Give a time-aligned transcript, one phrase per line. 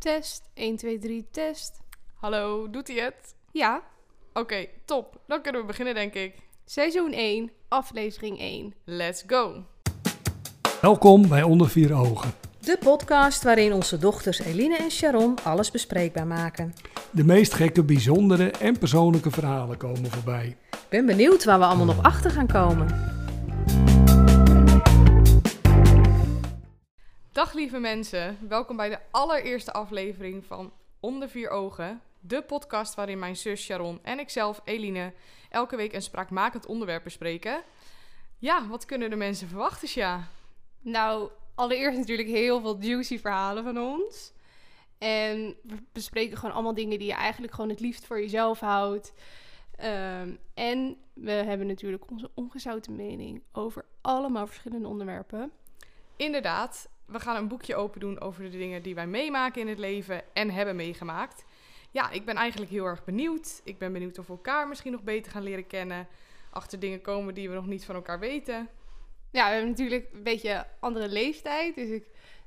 [0.00, 1.80] Test, 1, 2, 3, test.
[2.14, 3.34] Hallo, doet hij het?
[3.52, 3.82] Ja,
[4.32, 5.20] Oké, top.
[5.26, 6.34] Dan kunnen we beginnen, denk ik.
[6.64, 8.74] seizoen 1, aflevering 1.
[8.84, 9.64] Let's go.
[10.80, 12.32] Welkom bij Onder Vier Ogen.
[12.60, 16.74] De podcast waarin onze dochters Eline en Sharon alles bespreekbaar maken.
[17.10, 20.56] De meest gekke, bijzondere en persoonlijke verhalen komen voorbij.
[20.70, 23.09] Ik ben benieuwd waar we allemaal nog achter gaan komen.
[27.60, 32.00] Lieve mensen, welkom bij de allereerste aflevering van Onder Vier Ogen.
[32.20, 35.12] De podcast waarin mijn zus Sharon en ikzelf, Eline,
[35.50, 37.62] elke week een spraakmakend onderwerp bespreken.
[38.38, 40.28] Ja, wat kunnen de mensen verwachten, Sja?
[40.80, 44.32] Nou, allereerst natuurlijk heel veel juicy verhalen van ons.
[44.98, 49.12] En we bespreken gewoon allemaal dingen die je eigenlijk gewoon het liefst voor jezelf houdt.
[49.76, 55.52] Ehm, en we hebben natuurlijk onze ongezouten mening over allemaal verschillende onderwerpen.
[56.16, 59.78] Inderdaad, we gaan een boekje open doen over de dingen die wij meemaken in het
[59.78, 61.44] leven en hebben meegemaakt.
[61.90, 63.60] Ja, ik ben eigenlijk heel erg benieuwd.
[63.64, 66.08] Ik ben benieuwd of we elkaar misschien nog beter gaan leren kennen.
[66.50, 68.68] Achter dingen komen die we nog niet van elkaar weten.
[69.30, 71.74] Ja, we hebben natuurlijk een beetje andere leeftijd.
[71.74, 72.04] Dus ik,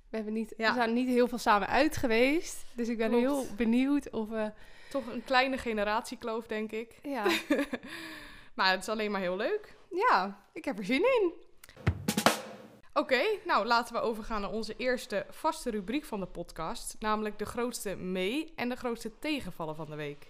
[0.10, 0.68] we, hebben niet, Ja.
[0.70, 2.66] we zijn niet heel veel samen uit geweest.
[2.74, 3.24] Dus ik ben Klopt.
[3.24, 4.52] heel benieuwd of we...
[4.90, 7.00] Toch een kleine generatiekloof, denk ik.
[7.04, 7.24] Ja,
[8.56, 9.76] Maar het is alleen maar heel leuk.
[9.90, 11.34] ja ik heb er zin in.
[12.96, 16.96] Oké, nou laten we overgaan naar onze eerste vaste rubriek van de podcast.
[17.00, 20.28] Namelijk de grootste mee- en de grootste tegenvallen van de week.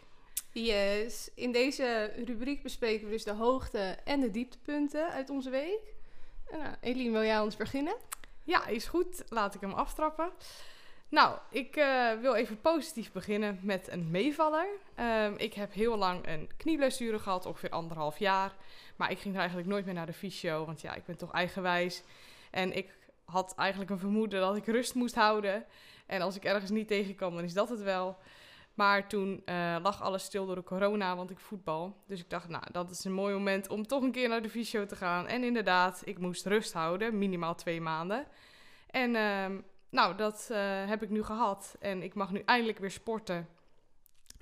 [0.52, 5.80] Yes, in deze rubriek bespreken we dus de hoogte- en de dieptepunten uit onze week.
[6.52, 7.96] Nou, Eline, wil jij ons beginnen?
[8.44, 9.24] Ja, is goed.
[9.28, 10.32] Laat ik hem aftrappen.
[11.10, 14.68] Nou, ik eh, wil even positief beginnen met een meevaller.
[14.96, 18.56] Ehm, ik heb heel lang een knieblessure gehad, ongeveer anderhalf jaar.
[18.96, 21.32] Maar ik ging er eigenlijk nooit meer naar de fysio, want ja, ik ben toch
[21.32, 22.04] eigenwijs.
[22.54, 25.66] En ik had eigenlijk een vermoeden dat ik rust moest houden.
[26.06, 28.18] En als ik ergens niet tegen kan, dan is dat het wel.
[28.74, 31.98] Maar toen eh, lag alles stil door de corona, want ik voetbal.
[32.08, 34.50] Dus ik dacht, nou, dat is een mooi moment om toch een keer naar de
[34.50, 35.28] fysio te gaan.
[35.28, 38.28] En inderdaad, ik moest rust houden, minimaal twee maanden.
[38.90, 39.60] En ehm,
[39.90, 41.76] nou, dat eh, heb ik nu gehad.
[41.80, 43.48] En ik mag nu eindelijk weer sporten.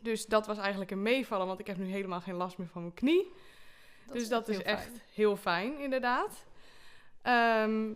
[0.02, 2.82] Dus dat was eigenlijk een meevallen, want ik heb nu helemaal geen last meer van
[2.82, 3.32] mijn knie.
[4.12, 5.02] dus dat is echt fijn.
[5.14, 6.50] heel fijn, inderdaad.
[7.22, 7.90] Ehm,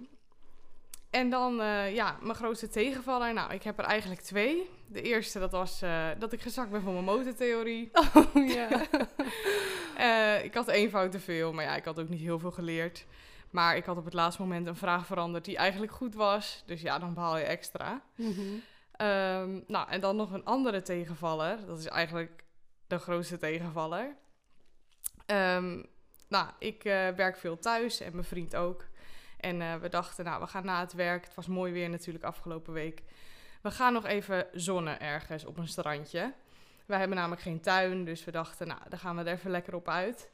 [1.16, 3.34] en dan, eh, ja, mijn grootste tegenvaller.
[3.34, 4.70] Nou, ik heb er eigenlijk twee.
[4.88, 7.92] De eerste, dat was eh, dat ik gezakt ben voor mijn motortheorie.
[8.14, 8.70] Oh ja.
[9.96, 12.52] Eh, ik had één fout te veel, maar ja, ik had ook niet heel veel
[12.52, 13.06] geleerd.
[13.50, 16.64] Maar ik had op het laatste moment een vraag veranderd die eigenlijk goed was.
[16.66, 18.02] Dus ja, dan behaal je extra.
[18.16, 18.42] Mhm.
[18.92, 21.66] Ehm, nou, en dan nog een andere tegenvaller.
[21.66, 22.44] Dat is eigenlijk
[22.88, 24.16] de grootste tegenvaller.
[25.26, 25.84] Ehm,
[26.28, 26.84] nou, ik
[27.16, 28.86] werk veel thuis en mijn vriend ook.
[29.46, 31.26] En eh, we dachten, nou, we gaan na het werk.
[31.26, 33.02] Het was mooi weer natuurlijk afgelopen week.
[33.62, 36.34] We gaan nog even zonnen ergens op een strandje.
[36.86, 39.76] Wij hebben namelijk geen tuin, dus we dachten, nou, dan gaan we er even lekker
[39.76, 40.30] op uit.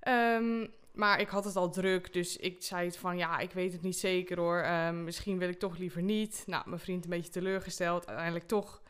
[0.00, 3.72] Ehm, maar ik had het al druk, dus ik zei het van, ja, ik weet
[3.72, 4.58] het niet zeker hoor.
[4.58, 6.42] Ehm, misschien wil ik toch liever niet.
[6.46, 8.06] Nou, mijn vriend een beetje teleurgesteld.
[8.06, 8.82] Uiteindelijk toch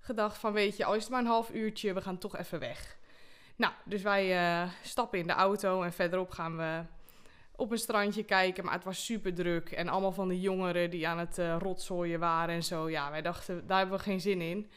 [0.00, 2.58] gedacht van, weet je, al is het maar een half uurtje, we gaan toch even
[2.58, 2.96] weg.
[3.56, 6.82] Nou, dus wij eh, stappen in de auto en verderop gaan we
[7.58, 8.64] op een strandje kijken.
[8.64, 12.20] Maar het was super druk en allemaal van de jongeren die aan het eh, rotzooien
[12.20, 12.90] waren en zo.
[12.90, 14.70] Ja, wij dachten, daar hebben we geen zin in.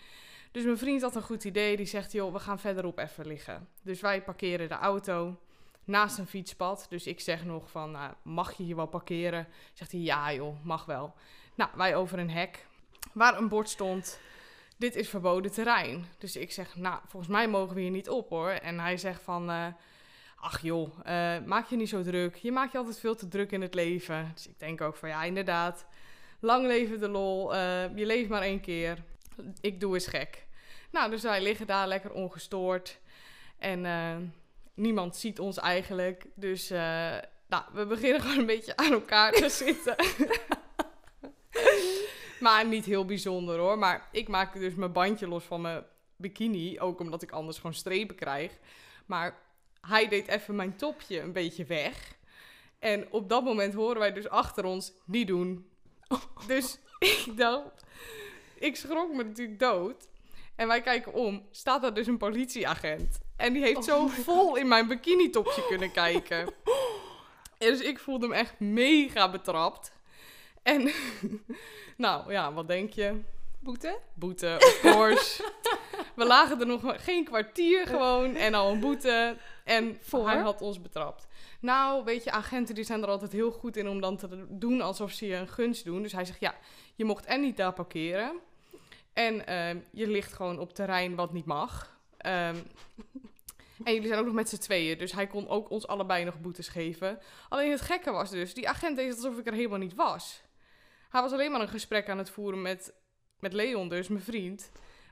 [0.51, 1.77] Dus mijn vriend had een goed idee.
[1.77, 3.67] Die zegt, joh, we gaan verderop even liggen.
[3.81, 5.39] Dus wij parkeren de auto
[5.83, 6.85] naast een fietspad.
[6.89, 9.47] Dus ik zeg nog van, nou, mag je hier wel parkeren?
[9.73, 11.13] Zegt hij, ja joh, mag wel.
[11.55, 12.65] Nou, wij over een hek
[13.13, 14.19] waar een bord stond,
[14.77, 16.05] dit is verboden terrein.
[16.17, 18.49] Dus ik zeg, nou, volgens mij mogen we hier niet op hoor.
[18.49, 19.65] En hij zegt van, eh,
[20.41, 22.35] ach joh, eh, maak je niet zo druk.
[22.35, 24.31] Je maakt je altijd veel te druk in het leven.
[24.33, 25.85] Dus ik denk ook van, ja, inderdaad,
[26.39, 27.53] lang leven de lol.
[27.55, 29.03] eh, je leeft maar één keer.
[29.61, 30.45] Ik doe eens gek.
[30.91, 32.99] Nou, dus wij liggen daar lekker ongestoord.
[33.57, 34.15] En eh,
[34.73, 36.25] niemand ziet ons eigenlijk.
[36.35, 36.69] Dus
[37.47, 39.95] nou, we beginnen gewoon een beetje aan elkaar te zitten.
[42.45, 43.77] maar niet heel bijzonder hoor.
[43.77, 45.83] Maar ik maak dus mijn bandje los van mijn
[46.15, 46.79] bikini.
[46.79, 48.57] Ook omdat ik anders gewoon strepen krijg.
[49.05, 49.49] Maar
[49.81, 52.15] hij deed even mijn topje een beetje weg.
[52.79, 55.69] En op dat moment horen wij dus achter ons niet doen.
[56.47, 57.83] Dus ik dacht,
[58.59, 60.07] ik schrok me natuurlijk dood.
[60.55, 63.19] En wij kijken om, staat daar dus een politieagent.
[63.35, 66.53] En die heeft Oh zo vol in mijn bikini-topje kunnen kijken.
[67.57, 69.91] En dus ik voelde hem echt mega betrapt.
[70.63, 70.91] En
[71.97, 73.19] nou ja, wat denk je?
[73.59, 73.99] Boete?
[74.13, 75.43] Boete, of course.
[76.15, 79.37] We lagen er nog geen kwartier gewoon en al een boete.
[79.71, 80.27] En Voor?
[80.27, 81.27] hij had ons betrapt.
[81.59, 84.81] Nou, weet je, agenten die zijn er altijd heel goed in om dan te doen
[84.81, 86.01] alsof ze je een gunst doen.
[86.01, 86.55] Dus hij zegt, ja,
[86.95, 88.39] je mocht en niet daar parkeren.
[89.13, 91.99] En ehm, je ligt gewoon op terrein wat niet mag.
[92.17, 92.55] Ehm,
[93.85, 96.41] en jullie zijn ook nog met z'n tweeën, dus hij kon ook ons allebei nog
[96.41, 97.19] boetes geven.
[97.49, 100.41] Alleen het gekke was dus, die agent deed alsof ik er helemaal niet was.
[101.09, 102.93] Hij was alleen maar een gesprek aan het voeren met,
[103.39, 104.71] met Leon, dus mijn vriend.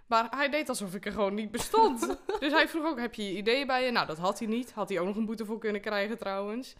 [0.09, 2.17] Maar hij deed alsof ik er gewoon niet bestond.
[2.39, 3.91] dus hij vroeg ook, heb je je idee bij je?
[3.91, 4.71] Nou, dat had hij niet.
[4.71, 6.75] Had hij ook nog een boete voor kunnen krijgen trouwens.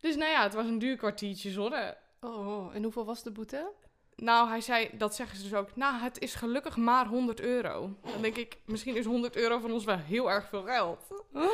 [0.00, 1.96] Dus nou ja, het was een duur kwartiertje zonne.
[2.20, 3.70] Oh, en hoeveel was de boete?
[4.16, 5.76] Nou, hij zei, dat zeggen ze dus ook.
[5.76, 7.96] Nou, het is gelukkig maar 100 euro.
[8.12, 11.06] Dan denk ik, misschien is 100 euro van ons wel heel erg veel geld.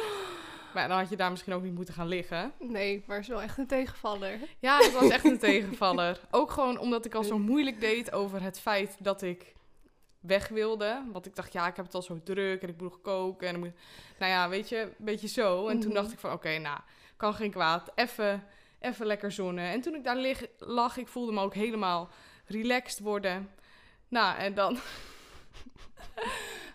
[0.75, 2.53] Maar dan had je daar misschien ook niet moeten gaan liggen.
[2.59, 4.39] Nee, maar het is wel echt een tegenvaller.
[4.59, 6.21] Ja, het was echt een tegenvaller.
[6.31, 9.53] Ook gewoon omdat ik al zo moeilijk deed over het feit dat ik
[10.23, 11.03] weg wilde.
[11.13, 13.49] Want ik dacht, ja, ik heb het al zo druk en ik moet nog koken.
[13.49, 13.73] En ik moet...
[14.19, 15.69] Nou ja, weet je, een beetje zo.
[15.69, 16.01] En toen Mhm.
[16.01, 16.79] dacht ik van, oké, nou,
[17.17, 17.91] kan geen kwaad.
[17.95, 18.45] Even,
[18.81, 19.65] even lekker zonnen.
[19.65, 22.09] En toen ik daar lig, lag, ik voelde me ook helemaal
[22.47, 23.51] relaxed worden.
[24.09, 24.79] Nou, en dan...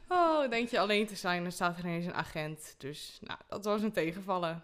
[0.10, 2.76] oh, denk je alleen te zijn, dan staat er ineens een agent.
[2.78, 4.60] Dus, nou, dat was een tegenvaller.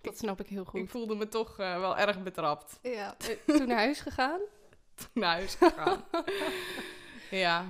[0.00, 0.90] Dat snap ik heel Ik goed.
[0.90, 3.14] voelde me toch eh, wel erg betrapt Ja.
[3.18, 4.40] eh, Toen naar huis gegaan.
[5.12, 6.04] naar huis gegaan.
[7.30, 7.64] ja.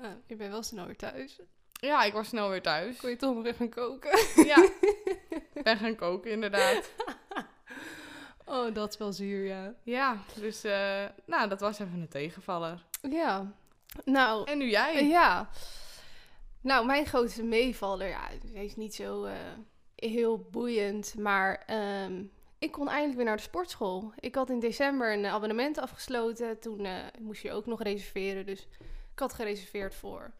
[0.00, 1.40] Ah, je bent wel snel weer thuis.
[1.72, 2.96] ja, ik was snel weer thuis.
[2.96, 4.18] Kon je toch nog even koken?
[4.44, 4.68] Ja,
[5.62, 6.90] ben gaan koken inderdaad.
[8.44, 9.74] Oh, dat is wel zuur, ja.
[9.82, 12.84] Ja, dus eh, nou, dat was even een tegenvaller.
[13.10, 13.52] Ja.
[14.04, 14.94] Nou, En nu jij?
[14.94, 15.48] Eh, Ja.
[16.60, 19.34] Nou, mijn grootste meevaller, ja, hij is niet zo eh,
[19.96, 22.22] heel boeiend, maar ehm,
[22.58, 24.12] ik kon eindelijk weer naar de sportschool.
[24.18, 26.86] Ik had in december een abonnement afgesloten, toen
[27.20, 28.68] moest je ook nog reserveren, dus
[29.12, 30.32] ik had gereserveerd voor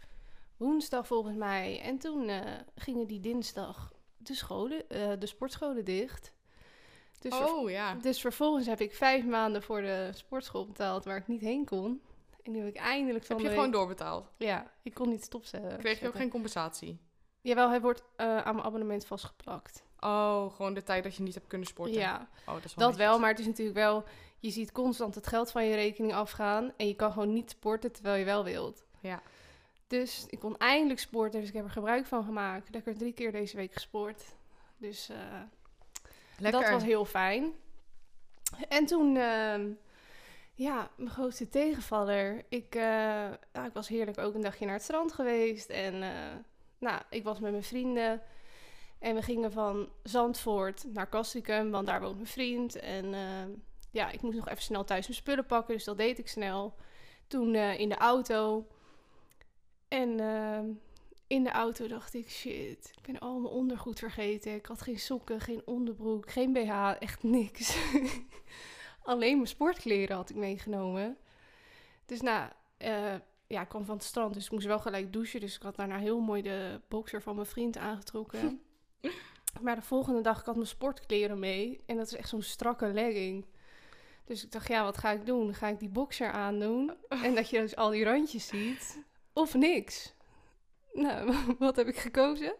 [0.56, 1.80] woensdag volgens mij.
[1.80, 2.40] En toen eh,
[2.74, 6.32] gingen die dinsdag de, scholen, eh, de sportscholen dicht.
[7.19, 7.94] Dus oh ja.
[7.94, 12.02] dus vervolgens heb ik vijf maanden voor de sportschool betaald waar ik niet heen kon.
[12.42, 14.30] En nu heb ik eindelijk van Heb je gewoon doorbetaald?
[14.36, 15.78] Ja, ik kon niet stopzetten.
[15.78, 17.00] Kreeg je ook geen compensatie?
[17.40, 19.84] Jawel, hij wordt eh, aan mijn abonnement vastgeplakt.
[20.00, 21.94] Oh, gewoon de tijd dat je niet hebt kunnen sporten.
[21.94, 23.18] Ja, Oh, dat is wel dat wel.
[23.18, 24.04] Maar het is natuurlijk wel...
[24.42, 26.72] Je ziet constant het geld van je rekening afgaan.
[26.76, 28.84] En je kan gewoon niet sporten terwijl je wel wilt.
[29.00, 29.22] Ja.
[29.86, 31.40] Dus ik kon eindelijk sporten.
[31.40, 32.68] Dus ik heb er gebruik van gemaakt.
[32.70, 34.24] Lekker drie keer deze week gesport.
[34.76, 35.16] Dus eh,
[36.38, 36.60] Lekker.
[36.60, 37.52] dat was heel fijn.
[38.68, 39.16] En toen...
[39.16, 39.70] ehm,
[40.54, 42.44] ja, mijn grootste tegenvaller.
[42.48, 42.82] Ik, eh,
[43.52, 45.68] ja, ik was heerlijk ook een dagje naar het strand geweest.
[45.68, 46.34] En eh,
[46.78, 48.22] nou, ik was met mijn vrienden.
[48.98, 52.76] En we gingen van Zandvoort naar Castricum, want daar woont mijn vriend.
[52.76, 53.20] En eh,
[53.92, 56.74] ja, ik moest nog even snel thuis mijn spullen pakken, dus dat deed ik snel.
[57.26, 58.66] Toen eh, in de auto.
[59.88, 60.66] En ehm,
[61.26, 64.54] in de auto dacht ik, shit, ik ben al mijn ondergoed vergeten.
[64.54, 67.76] Ik had geen sokken, geen onderbroek, geen BH, echt niks.
[69.02, 71.16] Alleen mijn sportkleren had ik meegenomen.
[72.06, 73.14] Dus nou, eh,
[73.46, 75.40] ja, ik kwam van het strand, dus ik moest wel gelijk douchen.
[75.40, 78.62] Dus ik had daarna heel mooi de boxer van mijn vriend aangetrokken.
[79.62, 81.80] maar de volgende dag, ik had mijn sportkleren mee.
[81.86, 83.44] En dat is echt zo'n strakke legging.
[84.24, 85.54] Dus ik dacht, ja, wat ga ik doen?
[85.54, 86.92] Ga ik die boxer aandoen?
[87.08, 88.98] En dat je dus al die randjes ziet?
[89.32, 90.14] Of niks?
[90.92, 92.54] Nou, wat heb ik gekozen?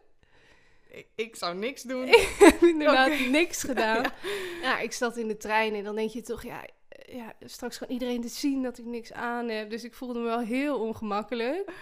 [0.89, 2.07] Ik, ik zou niks doen.
[2.13, 4.05] Ik heb inderdaad niks gedaan.
[4.63, 4.79] ja.
[4.79, 6.65] ik zat in de trein en dan denk je toch, ja,
[7.07, 9.71] ja, straks kan iedereen dit zien dat ik niks aan heb.
[9.71, 11.73] Dus ik voelde me wel heel ongemakkelijk.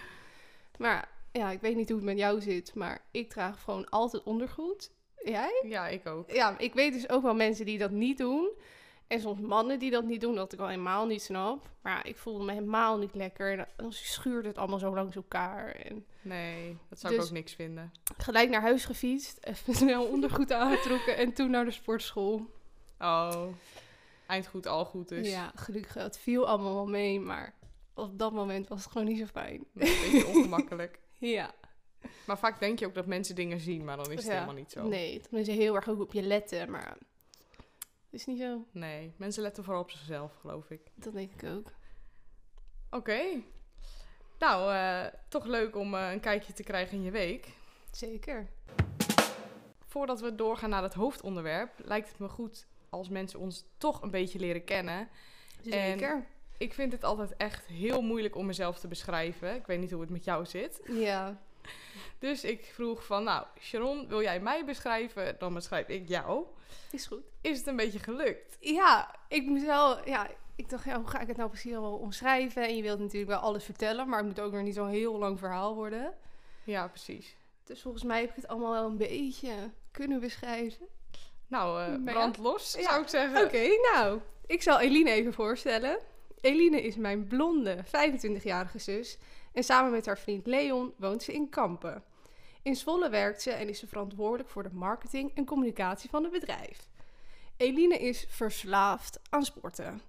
[0.77, 4.23] Maar ja, ik weet niet hoe het met jou zit, maar ik draag gewoon altijd
[4.23, 4.91] ondergoed.
[5.23, 5.63] Jij?
[5.67, 6.31] Ja, ik ook.
[6.31, 8.49] Ja, ik weet dus ook wel mensen die dat niet doen.
[9.11, 11.69] En soms mannen die dat niet doen, dat ik al helemaal niet snap.
[11.81, 13.59] Maar ik voelde me helemaal niet lekker.
[13.59, 15.71] En dan schuurde het allemaal zo langs elkaar.
[15.71, 17.91] En Nee, dat zou ik Dus- ook niks vinden.
[18.17, 22.45] gelijk naar huis gefietst, even snel ondergoed aangetrokken en toen naar de sportschool.
[22.99, 23.43] Oh,
[24.27, 25.29] eind goed, al goed dus.
[25.31, 27.53] Ja, gelukkig, het viel allemaal wel mee, maar
[27.93, 29.55] op dat moment was het gewoon niet zo fijn.
[29.59, 30.99] Een beetje ongemakkelijk.
[31.17, 31.51] Ja,
[32.25, 34.31] Maar vaak denk je ook dat mensen dingen zien, maar dan is het Ja.
[34.33, 34.87] helemaal niet zo.
[34.87, 36.97] nee, tenminste heel erg ook op je letten, maar
[38.11, 38.65] is niet zo.
[38.71, 40.81] Nee, mensen letten vooral op zichzelf, geloof ik.
[40.95, 41.71] Dat denk ik ook.
[42.89, 43.21] Oké.
[44.39, 47.47] Nou, eh, toch leuk om eh, een kijkje te krijgen in je week.
[47.91, 48.47] Zeker.
[49.85, 54.11] Voordat we doorgaan naar het hoofdonderwerp, lijkt het me goed als mensen ons toch een
[54.11, 55.09] beetje leren kennen.
[55.61, 56.27] Zeker.
[56.57, 59.55] Ik vind het altijd echt heel moeilijk om mezelf te beschrijven.
[59.55, 60.81] Ik weet niet hoe het met jou zit.
[60.87, 61.41] Ja.
[62.19, 65.35] Dus ik vroeg van, nou, Sharon, wil jij mij beschrijven?
[65.39, 66.45] Dan beschrijf ik jou.
[66.91, 67.23] Is goed.
[67.41, 68.57] Is het een beetje gelukt?
[68.59, 71.93] Ja, ik moet wel, ja, ik dacht, ja, hoe ga ik het nou precies wel
[71.97, 72.67] omschrijven?
[72.67, 75.17] En je wilt natuurlijk wel alles vertellen, maar het moet ook nog niet zo'n heel
[75.17, 76.13] lang verhaal worden.
[76.63, 77.35] Ja, precies.
[77.63, 80.87] Dus volgens mij heb ik het allemaal wel een beetje kunnen beschrijven.
[81.47, 81.99] Nou, ja.
[82.11, 83.43] brand los, Ja, zou ik zeggen.
[83.45, 85.99] Oké, nou, ik zal Eline even voorstellen.
[86.41, 89.17] Eline is mijn blonde 25-jarige zus.
[89.53, 92.03] En samen met haar vriend Leon woont ze in Kampen.
[92.63, 96.31] In Zwolle werkt ze en is ze verantwoordelijk voor de marketing en communicatie van het
[96.31, 96.89] bedrijf.
[97.57, 100.01] Eline is verslaafd aan sporten.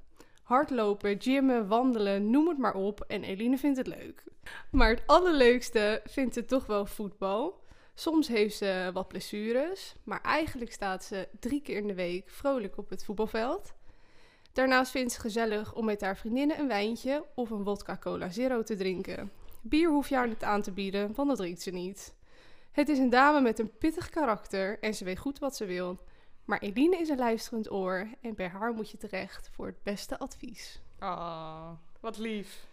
[0.42, 4.25] Hardlopen, gymmen, wandelen, noem het maar op en Eline vindt het leuk.
[4.71, 7.61] Maar het allerleukste vindt ze toch wel voetbal.
[7.94, 12.78] Soms heeft ze wat blessures, maar eigenlijk staat ze drie keer in de week vrolijk
[12.78, 13.75] op het voetbalveld.
[14.52, 18.62] Daarnaast vindt ze gezellig om met haar vriendinnen een wijntje of een vodka cola zero
[18.62, 19.32] te drinken.
[19.61, 22.14] Bier hoef je haar niet aan te bieden, want dat drinkt ze niet.
[22.73, 25.99] Het is een dame met een pittig karakter en ze weet goed wat ze wil.
[26.45, 30.19] Maar Eline is een luisterend oor en bij haar moet je terecht voor het beste
[30.19, 30.81] advies.
[30.99, 32.67] Ah, wat lief.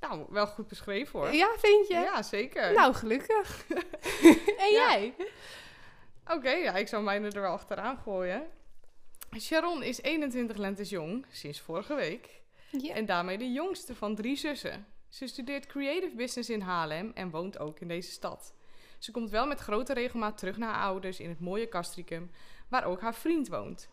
[0.00, 1.32] Nou, wel goed beschreven hoor.
[1.32, 1.94] Ja, vind je?
[1.94, 2.72] Ja, zeker.
[2.72, 3.66] Nou, gelukkig.
[4.58, 4.88] en Ja.
[4.90, 5.14] jij?
[6.26, 8.46] Oké, ja, ik zou mijne er wel achteraan gooien.
[9.40, 12.40] Sharon is 21 lentes jong, sinds vorige week.
[12.70, 12.94] Ja.
[12.94, 14.86] En daarmee de jongste van drie zussen.
[15.08, 18.54] Ze studeert creative business in Haarlem en woont ook in deze stad.
[19.02, 22.30] Ze komt wel met grote regelmaat terug naar haar ouders in het mooie Castricum,
[22.68, 23.88] waar ook haar vriend woont.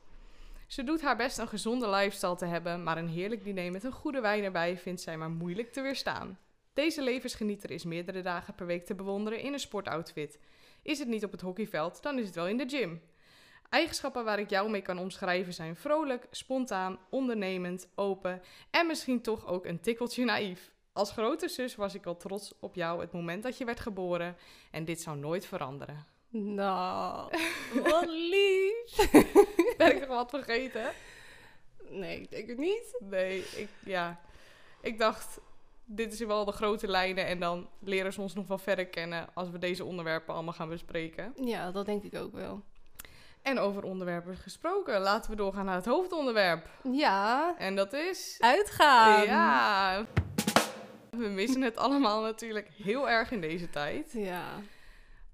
[0.68, 3.92] Ze doet haar best een gezonde lifestyle te hebben, maar een heerlijk diner met een
[3.92, 6.40] goede wijn erbij vindt zij maar moeilijk te weerstaan.
[6.74, 10.40] Deze levensgenieter is meerdere dagen per week te bewonderen in een sportoutfit.
[10.82, 13.02] Is het niet op het hockeyveld, dan is het wel in de gym.
[13.70, 19.48] Eigenschappen waar ik jou mee kan omschrijven zijn vrolijk, spontaan, ondernemend, open en misschien toch
[19.48, 20.72] ook een tikkeltje naïef.
[21.00, 24.36] Als grote zus was ik al trots op jou het moment dat je werd geboren
[24.72, 26.06] en dit zou nooit veranderen.
[26.30, 27.32] Nou,
[27.84, 29.12] wat lief.
[29.78, 30.92] Ben ik nog wat vergeten?
[31.90, 32.98] Nee, ik denk het niet.
[33.00, 34.20] Nee, ik, ja.
[34.82, 35.40] ik dacht,
[35.86, 39.28] dit is wel de grote lijnen en dan leren ze ons nog wel verder kennen
[39.34, 41.34] als we deze onderwerpen allemaal gaan bespreken.
[41.36, 42.62] Ja, dat denk ik ook wel.
[43.42, 46.70] En over onderwerpen gesproken, laten we doorgaan naar het hoofdonderwerp.
[46.92, 48.36] Ja, En dat is...
[48.40, 49.24] uitgaan.
[49.24, 50.06] Ja,
[51.20, 54.12] we missen het allemaal natuurlijk heel erg in deze tijd.
[54.14, 54.62] Ja.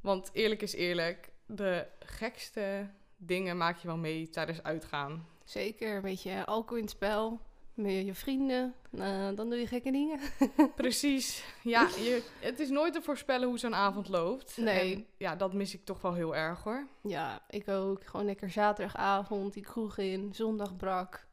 [0.01, 5.27] Want eerlijk is eerlijk, de gekste dingen maak je wel mee tijdens uitgaan.
[5.43, 7.39] Zeker, een beetje alcohol in het spel.
[7.73, 10.19] Met je vrienden, nou, dan doe je gekke dingen.
[10.75, 11.43] Precies.
[11.61, 14.57] Ja, je, het is nooit te voorspellen hoe zo'n avond loopt.
[14.57, 14.95] Nee.
[14.95, 16.87] En ja, dat mis ik toch wel heel erg hoor.
[17.01, 18.05] Ja, ik ook.
[18.05, 21.24] Gewoon lekker zaterdagavond, die kroeg in, zondag brak.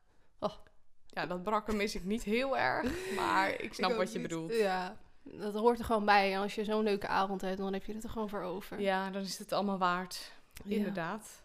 [1.12, 4.28] Ja, dat brakken mis ik niet heel erg, maar ik snap Ik wat je niet.
[4.28, 4.54] bedoelt.
[4.54, 6.34] Ja, dat hoort er gewoon bij.
[6.34, 8.80] En als je zo'n leuke avond hebt, dan heb je het er gewoon voor over.
[8.80, 10.32] Ja, dan is het allemaal waard.
[10.64, 10.76] Ja.
[10.76, 11.42] Inderdaad.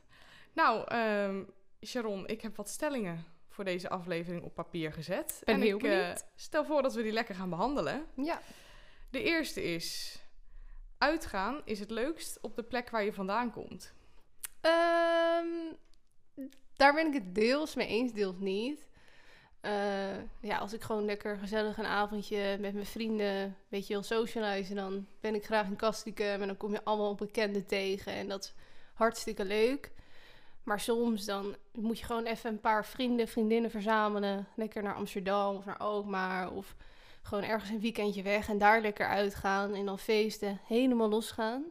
[0.53, 1.43] Nou, ehm,
[1.85, 5.41] Sharon, ik heb wat stellingen voor deze aflevering op papier gezet.
[5.43, 8.05] Ben en heel ik eh, stel voor dat we die lekker gaan behandelen.
[8.15, 8.41] Ja.
[9.09, 10.19] De eerste is:
[10.97, 13.93] uitgaan is het leukst op de plek waar je vandaan komt.
[14.61, 15.45] Ehm,
[16.75, 18.86] daar ben ik het deels mee eens, deels niet.
[19.61, 24.03] Eh, ja, als ik gewoon lekker gezellig een avondje met mijn vrienden, weet je wel,
[24.03, 28.27] socializen, dan ben ik graag in Castricum en dan kom je allemaal bekenden tegen en
[28.27, 28.53] dat is
[28.93, 29.91] hartstikke leuk.
[30.63, 35.55] Maar soms dan moet je gewoon even een paar vrienden, vriendinnen verzamelen, lekker naar Amsterdam
[35.55, 36.75] of naar Alkmaar of
[37.21, 41.65] gewoon ergens een weekendje weg en daar lekker uitgaan en dan feesten, helemaal losgaan.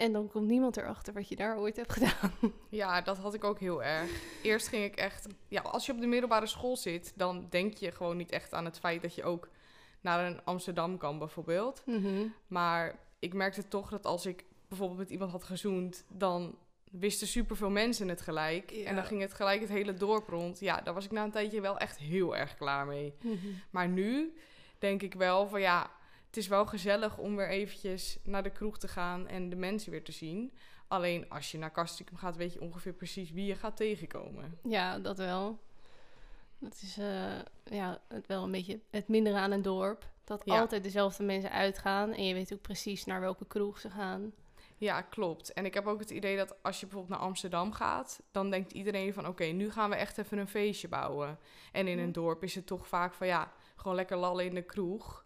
[0.00, 2.32] En dan komt niemand erachter wat je daar ooit hebt gedaan.
[2.68, 4.10] Ja, dat had ik ook heel erg.
[4.42, 5.26] Eerst ging ik echt.
[5.48, 8.64] Ja, als je op de middelbare school zit, dan denk je gewoon niet echt aan
[8.64, 9.48] het feit dat je ook
[10.00, 11.84] naar een Amsterdam kan, bijvoorbeeld.
[12.46, 16.56] Maar ik merkte toch dat als ik bijvoorbeeld met iemand had gezoend, dan
[16.90, 18.70] wisten superveel mensen het gelijk.
[18.70, 18.84] Ja.
[18.84, 20.60] En dan ging het gelijk het hele dorp rond.
[20.60, 23.14] Ja, daar was ik na een tijdje wel echt heel erg klaar mee.
[23.70, 24.36] Maar nu
[24.78, 25.90] denk ik wel van ja,
[26.30, 29.90] het is wel gezellig om weer eventjes naar de kroeg te gaan en de mensen
[29.90, 30.52] weer te zien.
[30.88, 34.58] Alleen als je naar Castricum gaat, weet je ongeveer precies wie je gaat tegenkomen.
[34.62, 35.58] Ja, dat wel.
[36.58, 40.08] Dat is eh, ja, het wel een beetje het mindere aan een dorp.
[40.24, 40.60] Dat Ja.
[40.60, 42.12] altijd dezelfde mensen uitgaan.
[42.12, 44.32] En je weet ook precies naar welke kroeg ze gaan.
[44.76, 45.52] Ja, klopt.
[45.52, 48.72] En ik heb ook het idee dat als je bijvoorbeeld naar Amsterdam gaat, dan denkt
[48.72, 51.38] iedereen van oké, nu gaan we echt even een feestje bouwen.
[51.72, 54.62] En in een dorp is het toch vaak van ja, gewoon lekker lallen in de
[54.62, 55.24] kroeg.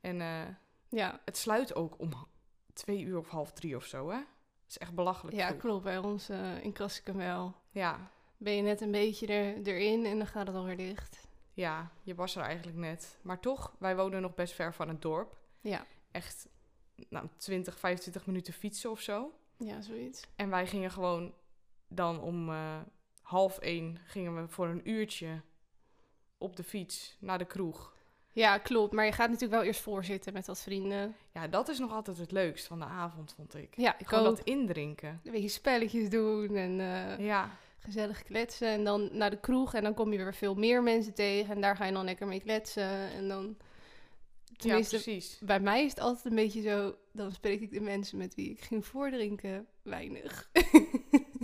[0.00, 0.46] En eh,
[0.88, 2.26] Ja, het sluit ook om
[2.72, 4.16] twee uur of half drie of zo, hè?
[4.16, 5.60] Het is echt belachelijk ja vroeg.
[5.60, 5.84] klopt.
[5.84, 7.54] Bij ons eh, in Kassikum wel.
[7.70, 11.28] Ja, Ben je net een beetje er, erin en dan gaat het alweer dicht.
[11.54, 13.18] ja, je was er eigenlijk net.
[13.22, 15.38] Maar toch, wij wonen nog best ver van het dorp.
[15.60, 16.48] Ja, Echt
[17.08, 19.32] nou, 20, 25 minuten fietsen of zo.
[19.56, 20.22] ja zoiets.
[20.36, 21.34] En wij gingen gewoon
[21.88, 22.80] dan om eh,
[23.22, 25.40] half één gingen we voor een uurtje
[26.38, 27.94] op de fiets naar de kroeg.
[28.32, 28.92] Ja, klopt.
[28.92, 31.14] Maar je gaat natuurlijk wel eerst voorzitten met wat vrienden.
[31.32, 33.76] Ja, dat is nog altijd het leukst van de avond, vond ik.
[33.76, 34.36] Ja, ik Gewoon ook.
[34.36, 35.20] dat indrinken.
[35.24, 38.68] Een beetje spelletjes doen en eh, Ja, gezellig kletsen.
[38.68, 41.54] En dan naar de kroeg en dan kom je weer veel meer mensen tegen.
[41.54, 43.10] En daar ga je dan lekker mee kletsen.
[43.12, 43.56] En dan
[44.56, 45.38] Tenminste, ja, precies.
[45.44, 46.94] bij mij is het altijd een beetje zo...
[47.12, 50.50] Dan spreek ik de mensen met wie ik ging voordrinken weinig.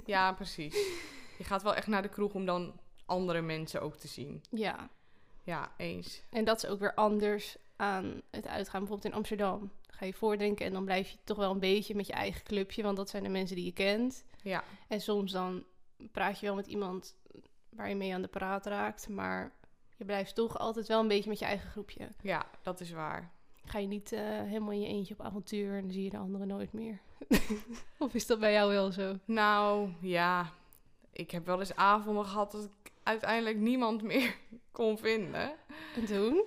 [0.05, 0.75] Ja, precies.
[1.39, 4.43] Je gaat wel echt naar de kroeg om dan andere mensen ook te zien.
[4.51, 4.91] ja,
[5.47, 6.23] Ja, eens.
[6.31, 8.81] en dat is ook weer anders aan het uitgaan.
[8.81, 9.59] Bijvoorbeeld in Amsterdam.
[9.59, 12.43] Dan ga je voordrinken en dan blijf je toch wel een beetje met je eigen
[12.43, 12.83] clubje.
[12.83, 14.25] Want dat zijn de mensen die je kent.
[14.43, 15.65] Ja, En soms dan
[16.13, 17.17] praat je wel met iemand
[17.69, 19.09] waar je mee aan de praat raakt.
[19.09, 19.53] Maar
[19.97, 22.09] je blijft toch altijd wel een beetje met je eigen groepje.
[22.23, 23.35] ja, dat is waar.
[23.65, 26.17] Ga je niet eh, helemaal in je eentje op avontuur en dan zie je de
[26.17, 27.01] anderen nooit meer.
[27.99, 29.19] of is dat bij jou wel zo?
[29.25, 30.53] Nou, ja.
[31.17, 34.37] Ik heb wel eens avonden gehad dat ik uiteindelijk niemand meer
[34.73, 35.53] kon vinden.
[35.95, 36.45] En toen?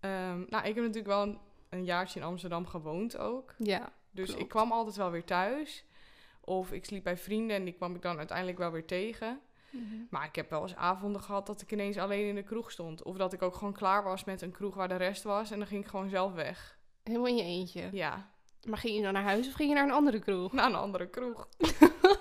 [0.00, 1.38] Ehm, nou, ik heb natuurlijk wel een,
[1.68, 3.54] een jaartje in Amsterdam gewoond ook.
[3.58, 3.92] Ja.
[4.10, 4.40] Dus Klopt.
[4.42, 5.84] ik kwam altijd wel weer thuis.
[6.40, 9.40] Of ik sliep bij vrienden en die kwam ik dan uiteindelijk wel weer tegen.
[10.10, 13.02] Maar ik heb wel eens avonden gehad dat ik ineens alleen in de kroeg stond.
[13.02, 15.50] Of dat ik ook gewoon klaar was met een kroeg waar de rest was.
[15.50, 16.78] En dan ging ik gewoon zelf weg.
[17.02, 17.88] Helemaal in je eentje.
[17.92, 18.30] Ja,
[18.64, 20.52] Maar ging je dan naar huis of ging je naar een andere kroeg?
[20.52, 21.48] naar een andere kroeg.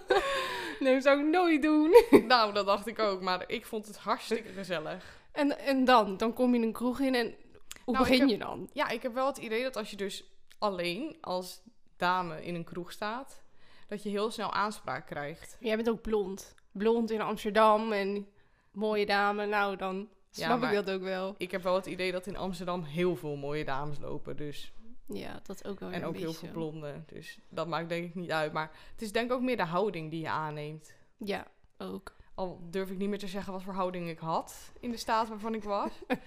[0.83, 2.03] Nee, zou ik nooit doen.
[2.27, 3.21] nou, dat dacht ik ook.
[3.21, 5.19] Maar ik vond het hartstikke gezellig.
[5.31, 6.17] En, en dan?
[6.17, 7.35] Dan kom je een kroeg in en
[7.83, 8.69] hoe Nou, begin heb- je dan?
[8.73, 10.23] Ja, ik heb wel het idee dat als je dus
[10.57, 11.61] alleen als
[11.97, 13.41] dame in een kroeg staat...
[13.87, 15.57] dat je heel snel aanspraak krijgt.
[15.59, 16.55] Jij bent ook blond.
[16.71, 18.27] Blond in Amsterdam en
[18.71, 19.45] mooie dame.
[19.45, 21.35] Nou, dan snap ik dat ook wel.
[21.37, 24.37] Ik heb wel het idee dat in Amsterdam heel veel mooie dames lopen.
[24.37, 24.71] Dus
[25.07, 26.53] Ja, dat ook wel En ook heel veel zo.
[26.53, 27.03] blonden.
[27.07, 28.53] Dus dat maakt denk ik niet uit.
[28.53, 30.93] Maar het is denk ik ook meer de houding die je aanneemt.
[31.17, 31.47] Ja,
[31.77, 32.15] ook.
[32.35, 35.27] Al durf ik niet meer te zeggen wat voor houding ik had in de staat
[35.27, 35.91] waarvan ik was.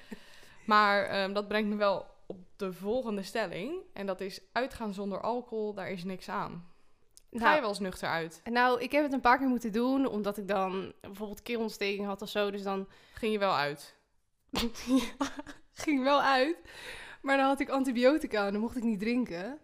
[0.67, 3.75] maar ehm, dat brengt me wel op de volgende stelling.
[3.93, 6.69] En dat is uitgaan zonder alcohol, daar is niks aan.
[7.33, 8.41] Ga Nou, je wel eens nuchter uit?
[8.51, 12.23] nou, ik heb het een paar keer moeten doen, omdat ik dan bijvoorbeeld keelontsteking had
[12.23, 12.51] of zo.
[12.51, 13.97] Dus dan Ging je wel uit?
[14.87, 15.29] ja,
[15.73, 16.57] ging wel uit.
[17.21, 19.59] Maar dan had ik antibiotica en dan mocht ik niet drinken.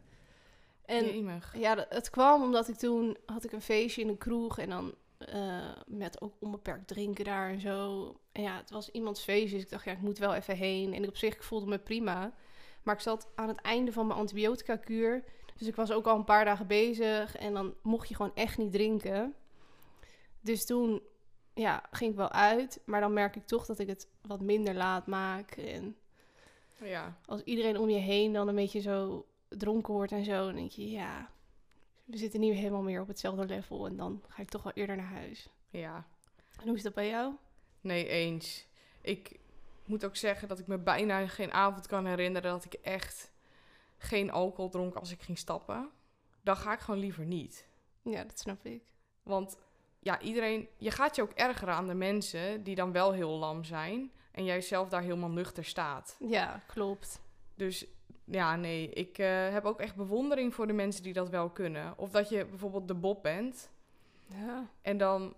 [0.84, 1.54] En Jemig.
[1.58, 4.95] ja, het kwam omdat ik toen had ik een feestje in een kroeg en dan
[5.19, 8.12] eh, met ook onbeperkt drinken daar en zo.
[8.32, 10.95] En ja, het was iemands feestje, dus ik dacht ja, ik moet wel even heen.
[10.95, 12.32] En op zich ik voelde me prima.
[12.82, 15.25] Maar ik zat aan het einde van mijn antibiotica-kuur.
[15.56, 18.58] Dus ik was ook al een paar dagen bezig en dan mocht je gewoon echt
[18.58, 19.34] niet drinken.
[20.40, 21.02] Dus toen
[21.54, 24.75] ja, ging ik wel uit, maar dan merk ik toch dat ik het wat minder
[24.75, 25.50] laat maak.
[25.50, 25.97] En
[26.80, 27.19] Ja.
[27.26, 30.71] als iedereen om je heen dan een beetje zo dronken wordt en zo, dan denk
[30.71, 31.30] je, ja,
[32.04, 33.86] we zitten niet helemaal meer op hetzelfde level.
[33.86, 35.49] En dan ga ik toch wel eerder naar huis.
[35.71, 36.06] Ja.
[36.60, 37.34] En hoe is dat bij jou?
[37.80, 38.67] Nee, eens.
[39.00, 39.39] Ik
[39.84, 43.32] moet ook zeggen dat ik me bijna geen avond kan herinneren dat ik echt
[43.99, 45.91] geen alcohol dronk als ik ging stappen.
[46.43, 47.67] Dan ga ik gewoon liever niet.
[48.02, 48.82] Ja, dat snap ik.
[49.23, 49.58] Want
[49.99, 53.65] ja, iedereen, je gaat je ook ergeren aan de mensen die dan wel heel lam
[53.65, 56.16] zijn en jij zelf daar helemaal nuchter staat.
[56.18, 57.20] Ja, klopt.
[57.54, 57.86] Dus
[58.25, 61.94] ja, nee, ik eh, heb ook echt bewondering voor de mensen die dat wel kunnen.
[61.99, 63.70] Of dat je bijvoorbeeld de Bob bent
[64.26, 65.34] Ja, en dan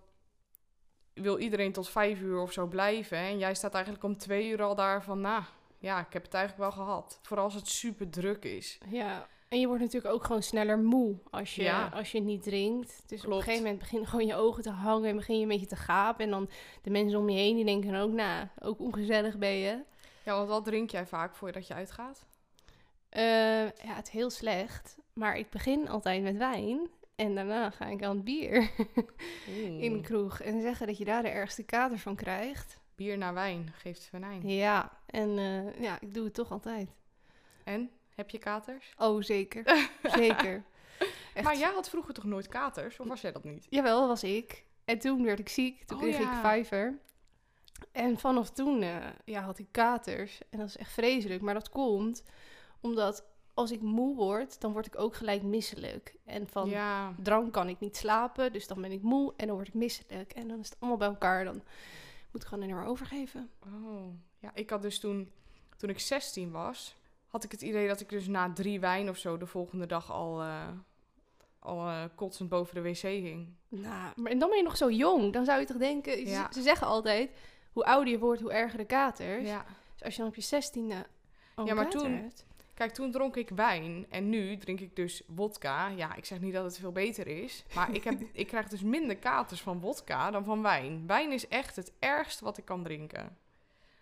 [1.15, 3.19] wil iedereen tot vijf uur of zo blijven.
[3.19, 5.43] En jij staat eigenlijk om twee uur al daar van, nou,
[5.79, 7.19] ja, ik heb het eigenlijk wel gehad.
[7.23, 8.79] Vooral als het super druk is.
[8.89, 9.29] ja.
[9.49, 11.87] En je wordt natuurlijk ook gewoon sneller moe als je, Ja.
[11.95, 13.03] als je niet drinkt.
[13.07, 15.49] Dus op een gegeven moment beginnen gewoon je ogen te hangen en begin je een
[15.49, 16.25] beetje te gapen.
[16.25, 16.49] En dan
[16.83, 19.83] de mensen om je heen, die denken ook, nou, ook ongezellig ben je.
[20.25, 22.27] Ja, want wat drink jij vaak voordat je uitgaat?
[23.09, 23.23] Eh,
[23.65, 24.97] ja, het is heel slecht.
[25.13, 26.89] Maar ik begin altijd met wijn.
[27.17, 28.71] En daarna ga ik aan het bier
[29.81, 30.41] in een kroeg.
[30.41, 32.81] En zeggen dat je daar de ergste kater van krijgt.
[32.95, 34.49] Bier naar wijn geeft venijn.
[34.49, 36.91] Ja, en eh, ja, ik doe het toch altijd.
[37.65, 37.91] En?
[38.19, 38.95] Heb je katers?
[38.97, 39.91] Oh, zeker.
[40.03, 40.65] zeker.
[41.35, 41.45] Echt.
[41.45, 43.01] Maar jij had vroeger toch nooit katers?
[43.01, 43.67] Of was jij dat niet?
[43.71, 44.65] Jawel, was ik.
[44.85, 45.85] En toen werd ik ziek.
[45.85, 46.33] Toen Oh, kreeg ja.
[46.35, 46.99] ik vijver.
[47.93, 50.41] En vanaf toen eh, ja, had ik katers.
[50.51, 51.43] En dat is echt vreselijk.
[51.43, 52.23] Maar dat komt
[52.81, 56.15] omdat als ik moe word, dan word ik ook gelijk misselijk.
[56.25, 57.15] En van Ja.
[57.23, 58.53] drank kan ik niet slapen.
[58.53, 60.33] Dus dan ben ik moe en dan word ik misselijk.
[60.33, 61.45] En dan is het allemaal bij elkaar.
[61.45, 61.63] Dan
[62.33, 63.51] moet ik gewoon er maar overgeven.
[63.67, 64.07] Oh.
[64.39, 65.31] Ja, ik had dus toen,
[65.77, 66.97] toen ik 16 was,
[67.29, 70.13] had ik het idee dat ik dus na drie wijn of zo de volgende dag
[70.13, 70.69] al, eh,
[71.59, 73.49] al eh, kotsend boven de wc hing.
[73.69, 75.33] Nou, maar en dan ben je nog zo jong.
[75.33, 76.13] Dan zou je toch denken...
[76.13, 76.53] ze- Ja.
[76.53, 77.31] Ze, zeggen altijd,
[77.73, 79.49] hoe ouder je wordt, hoe erger de katers.
[79.49, 79.65] Ja.
[79.93, 81.07] Dus als je dan op je zestiende
[81.65, 85.89] Ja, maar toen- hebt- Kijk, toen dronk ik wijn en nu drink ik dus wodka.
[85.89, 88.83] Ja, ik zeg niet dat het veel beter is, maar ik, heb, ik krijg dus
[88.83, 91.07] minder katers van wodka dan van wijn.
[91.07, 93.37] Wijn is echt het ergste wat ik kan drinken.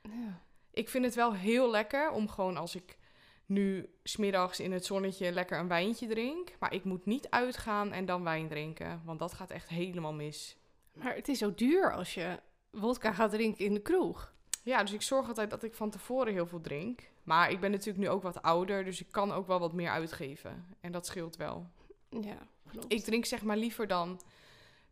[0.03, 0.41] Ja.
[0.71, 2.97] Ik vind het wel heel lekker om gewoon als ik
[3.47, 6.53] nu smiddags in het zonnetje lekker een wijntje drink.
[6.59, 10.57] Maar ik moet niet uitgaan en dan wijn drinken, want dat gaat echt helemaal mis.
[10.93, 14.35] Maar het is zo duur als je wodka gaat drinken in de kroeg.
[14.63, 17.01] Ja, dus ik zorg altijd dat ik van tevoren heel veel drink.
[17.23, 19.91] Maar ik ben natuurlijk nu ook wat ouder, dus ik kan ook wel wat meer
[19.91, 20.67] uitgeven.
[20.81, 21.67] En dat scheelt wel.
[22.09, 22.93] Ja, klopt.
[22.93, 24.21] Ik drink zeg maar liever dan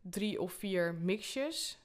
[0.01, 1.79] drie of vier mixjes.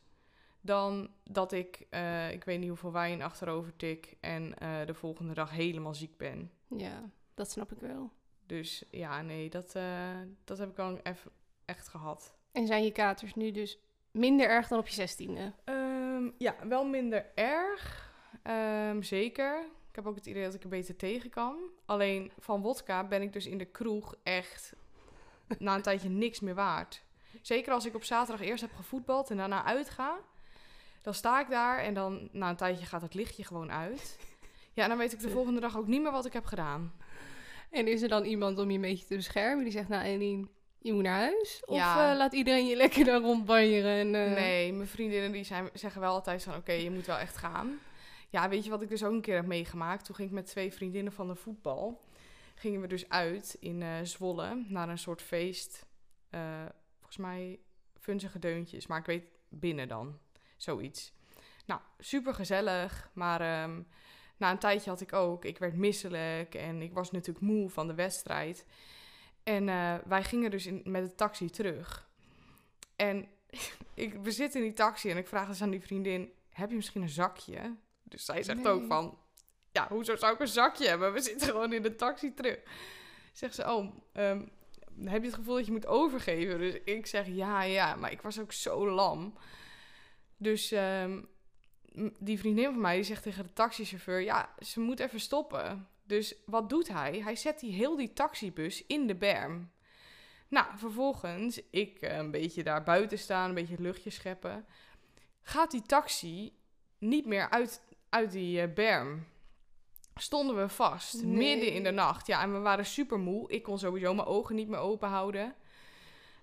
[0.61, 5.33] Dan dat ik, eh, ik weet niet hoeveel wijn achterover tik en eh, de volgende
[5.33, 6.51] dag helemaal ziek ben.
[6.77, 8.11] Ja, dat snap ik wel.
[8.45, 11.31] Dus ja, nee, dat, eh, dat heb ik al even
[11.65, 12.35] echt gehad.
[12.51, 13.79] En zijn je katers nu dus
[14.11, 15.53] minder erg dan op je zestiende?
[15.63, 18.13] Ehm, ja, wel minder erg.
[18.43, 19.65] Ehm, zeker.
[19.89, 21.57] Ik heb ook het idee dat ik er beter tegen kan.
[21.85, 24.73] Alleen van wodka ben ik dus in de kroeg echt
[25.57, 27.03] na een tijdje niks meer waard.
[27.41, 30.17] Zeker als ik op zaterdag eerst heb gevoetbald en daarna uitga.
[31.01, 34.17] Dan sta ik daar en dan na een tijdje gaat het lichtje gewoon uit.
[34.73, 36.93] Ja, en dan weet ik de volgende dag ook niet meer wat ik heb gedaan.
[37.71, 40.47] En is er dan iemand om je een beetje te beschermen die zegt, nou Eline,
[40.81, 41.61] je moet naar huis?
[41.65, 42.11] Of Ja.
[42.11, 43.91] eh, laat iedereen je lekker daar rondbanjeren?
[43.91, 46.55] En, eh, Nee, mijn vriendinnen die zijn, zeggen wel altijd van...
[46.55, 47.79] oké, je moet wel echt gaan.
[48.29, 50.05] Ja, weet je wat ik dus ook een keer heb meegemaakt?
[50.05, 52.01] Toen ging ik met twee vriendinnen van de voetbal...
[52.55, 55.85] gingen we dus uit in eh, Zwolle naar een soort feest.
[56.97, 57.59] Volgens mij
[57.99, 60.17] funzige deuntjes, maar ik weet binnen dan.
[60.57, 61.13] Zoiets.
[61.65, 63.41] Nou, super gezellig, maar...
[63.41, 63.81] ehm,
[64.39, 67.87] na een tijdje had ik ook, ik werd misselijk en ik was natuurlijk moe van
[67.87, 68.65] de wedstrijd.
[69.43, 72.09] En eh, wij gingen dus in, met de taxi terug.
[72.95, 73.27] En
[73.93, 76.75] ik, we zitten in die taxi en ik vraag dus aan die vriendin: heb je
[76.75, 77.75] misschien een zakje?
[78.03, 79.17] Dus zij zegt ook van:
[79.71, 81.13] ja, hoezo zou ik een zakje hebben?
[81.13, 82.59] We zitten gewoon in de taxi terug.
[83.33, 84.45] Zegt ze: oh, ehm,
[85.03, 86.59] heb je het gevoel dat je moet overgeven?
[86.59, 89.37] Dus ik zeg ja, ja, maar ik was ook zo lam.
[90.37, 91.21] Dus ehm,
[92.19, 95.87] die vriendin van mij die zegt tegen de taxichauffeur: ja, ze moet even stoppen.
[96.03, 97.19] Dus wat doet hij?
[97.23, 99.71] Hij zet die heel die taxibus in de berm.
[100.47, 104.65] Nou, vervolgens, ik eh, een beetje daar buiten staan, een beetje het luchtje scheppen.
[105.41, 106.53] Gaat die taxi
[106.97, 109.25] niet meer uit, uit die eh, berm?
[110.15, 111.31] Stonden we vast, Nee.
[111.35, 112.27] midden in de nacht.
[112.27, 113.49] Ja, en we waren super moe.
[113.49, 115.55] Ik kon sowieso mijn ogen niet meer open houden.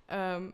[0.07, 0.51] Ehm,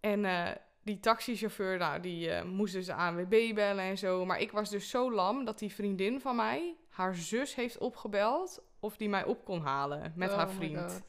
[0.00, 0.50] en eh,
[0.86, 4.24] die taxichauffeur, nou, die eh, moest dus de ANWB bellen en zo.
[4.24, 8.62] Maar ik was dus zo lam dat die vriendin van mij haar zus heeft opgebeld
[8.80, 11.02] of die mij op kon halen met haar Oh vriend.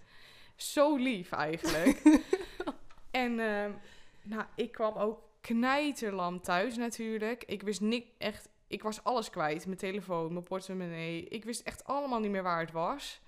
[0.56, 2.02] Zo lief eigenlijk.
[3.12, 3.72] en ehm,
[4.22, 7.44] nou, ik kwam ook knijterlam thuis natuurlijk.
[7.44, 9.66] Ik wist niet echt, ik was alles kwijt.
[9.66, 11.24] Mijn telefoon, mijn portemonnee.
[11.24, 13.22] Ik wist echt allemaal niet meer waar het was.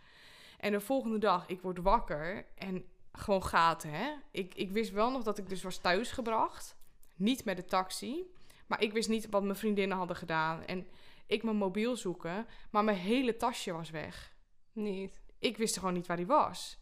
[0.60, 4.12] En de volgende dag, ik word wakker en gewoon gaten, hè.
[4.32, 6.76] Ik, ik wist wel nog dat ik dus was thuisgebracht.
[7.16, 8.24] Niet met de taxi.
[8.68, 10.66] Maar ik wist niet wat mijn vriendinnen hadden gedaan.
[10.66, 10.88] En
[11.28, 14.34] ik mijn mobiel zoeken, maar mijn hele tasje was weg
[14.72, 15.22] Niet.
[15.40, 16.80] ik wist gewoon niet waar die was.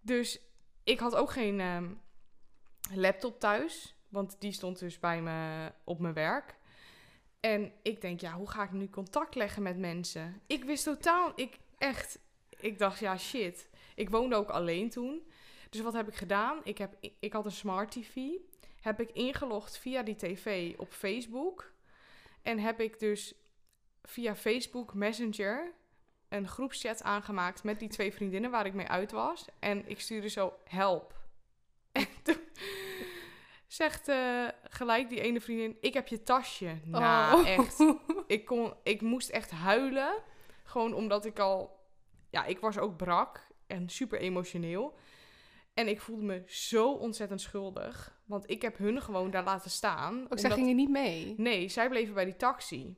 [0.00, 0.40] Dus
[0.84, 1.90] ik had ook geen ehm,
[2.94, 6.56] laptop thuis, want die stond dus bij me op mijn werk.
[7.40, 10.40] En ik denk, ja, hoe ga ik nu contact leggen met mensen?
[10.46, 13.68] Ik wist totaal, ik echt, ik dacht, ja, shit.
[14.02, 15.26] Ik woonde ook alleen toen.
[15.70, 16.60] Dus wat heb ik gedaan?
[16.64, 18.16] Ik, heb, ik had een smart TV.
[18.80, 21.72] Heb ik ingelogd via die tv op Facebook.
[22.42, 23.34] En heb ik dus
[24.02, 25.72] via Facebook Messenger
[26.28, 29.44] een groepschat aangemaakt met die twee vriendinnen waar ik mee uit was.
[29.58, 31.14] En ik stuurde zo help.
[31.92, 32.40] En toen
[33.66, 36.78] zegt eh, gelijk die ene vriendin, ik heb je tasje.
[36.84, 37.48] Nou, Oh.
[37.48, 37.78] echt.
[38.26, 40.14] Ik, kon, ik moest echt huilen.
[40.64, 41.80] Gewoon omdat ik al...
[42.30, 44.98] Ja, ik was ook brak en super emotioneel.
[45.74, 48.20] En ik voelde me zo ontzettend schuldig.
[48.24, 50.22] Want ik heb hun gewoon daar laten staan.
[50.22, 51.34] Ook zij omdat- gingen niet mee.
[51.36, 52.96] Nee, zij bleven bij die taxi.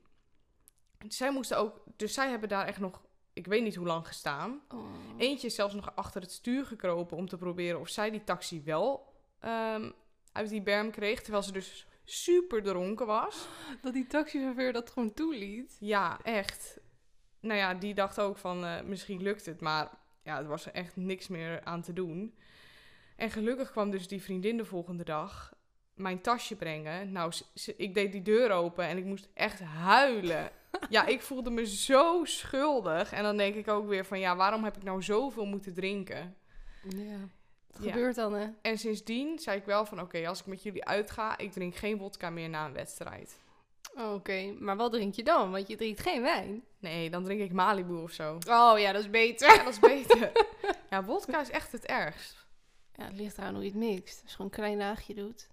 [1.09, 1.83] Zij moesten ook...
[1.97, 3.03] Dus zij hebben daar echt nog...
[3.33, 4.61] Ik weet niet hoe lang gestaan.
[4.69, 4.85] Oh.
[5.17, 8.63] Eentje is zelfs nog achter het stuur gekropen om te proberen of zij die taxi
[8.63, 9.91] wel ehm,
[10.33, 11.23] uit die berm kreeg.
[11.23, 13.49] Terwijl ze dus super dronken was.
[13.83, 15.77] Dat die taxichauffeur dat gewoon toeliet.
[15.81, 16.79] Ja, echt.
[17.41, 19.61] Nou ja, die dacht ook van eh, misschien lukt het.
[19.61, 19.91] Maar
[20.25, 22.35] ja, er was er echt niks meer aan te doen.
[23.17, 25.55] En gelukkig kwam dus die vriendin de volgende dag
[25.95, 27.13] mijn tasje brengen.
[27.13, 27.33] Nou,
[27.77, 30.51] ik deed die deur open en ik moest echt huilen.
[30.89, 33.13] Ja, ik voelde me zo schuldig.
[33.13, 36.37] En dan denk ik ook weer van, ja, waarom heb ik nou zoveel moeten drinken?
[36.89, 37.19] Ja.
[37.81, 37.91] Ja.
[37.91, 38.47] gebeurt dan, hè?
[38.63, 41.99] En sindsdien zei ik wel van, oké, als ik met jullie uitga, ik drink geen
[41.99, 43.39] wodka meer na een wedstrijd.
[43.95, 45.51] Oké, maar wat drink je dan?
[45.51, 46.65] Want je drinkt geen wijn.
[46.85, 48.39] Nee, dan drink ik Malibu of zo.
[48.49, 49.55] Oh ja, dat is beter.
[49.57, 50.33] Ja, dat is beter.
[50.91, 52.47] ja, wodka is echt het ergst.
[52.93, 54.21] Ja, het ligt eraan hoe je het mixt.
[54.23, 55.49] Als je gewoon een klein laagje doet.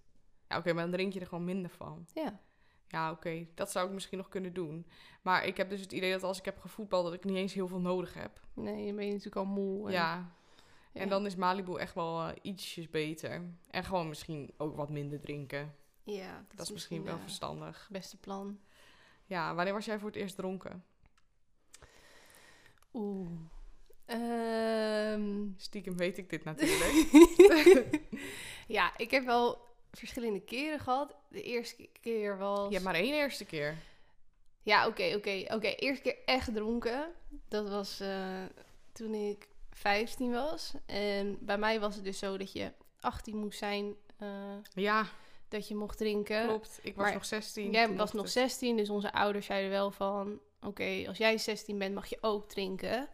[0.48, 2.06] Ja, oké, maar dan drink je er gewoon minder van.
[2.13, 2.39] Ja.
[2.88, 4.88] Ja, oké, dat zou ik misschien nog kunnen doen.
[5.22, 7.54] Maar ik heb dus het idee dat als ik heb gevoetbald, dat ik niet eens
[7.54, 8.39] heel veel nodig heb.
[8.54, 9.86] Nee, dan ben je natuurlijk al moe.
[9.88, 10.34] en- Ja.
[10.94, 11.02] ja.
[11.02, 13.41] En dan is Malibu echt wel eh, ietsjes beter.
[13.70, 15.76] En gewoon misschien ook wat minder drinken.
[16.04, 17.88] Ja, Dat, is misschien wel verstandig.
[17.91, 18.60] beste plan.
[19.26, 20.84] Ja, wanneer was jij voor het eerst dronken?
[22.93, 23.30] Oeh.
[24.06, 27.08] Ehm, Stiekem weet ik dit natuurlijk.
[28.67, 29.58] ja, ik heb wel
[29.91, 31.15] verschillende keren gehad.
[31.30, 32.67] De eerste keer was...
[32.67, 33.75] Je hebt maar één eerste keer.
[34.63, 35.67] Ja, oké, oké, oké.
[35.67, 37.12] Eerste keer echt gedronken.
[37.47, 38.43] Dat was eh,
[38.91, 40.73] toen ik 15 was.
[40.86, 44.27] En bij mij was het dus zo dat je 18 moest zijn eh,
[44.73, 45.06] Ja,
[45.47, 46.47] dat je mocht drinken.
[46.47, 46.80] klopt.
[46.82, 47.71] Ik was Maar nog 16.
[47.71, 48.32] Jij toen was nog het.
[48.32, 50.39] 16, dus onze ouders zeiden wel van...
[50.63, 53.08] Oké, als jij 16 bent, mag je ook drinken.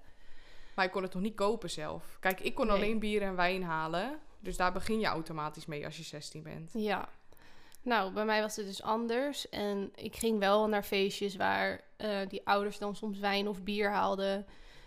[0.75, 2.17] Maar ik kon het nog niet kopen zelf.
[2.19, 2.75] Kijk, ik kon Nee.
[2.75, 4.19] alleen bier en wijn halen.
[4.39, 6.71] Dus daar begin je automatisch mee als je 16 bent.
[6.73, 7.09] Ja.
[7.81, 9.49] Nou, bij mij was het dus anders.
[9.49, 13.91] En ik ging wel naar feestjes waar eh, die ouders dan soms wijn of bier
[13.91, 14.45] haalden.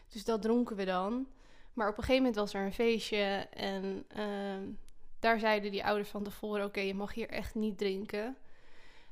[0.09, 1.27] Dus dat dronken we dan.
[1.73, 3.46] Maar op een gegeven moment was er een feestje.
[3.51, 4.62] En ehm,
[5.18, 8.37] daar zeiden die ouders van tevoren: Oké, je mag hier echt niet drinken.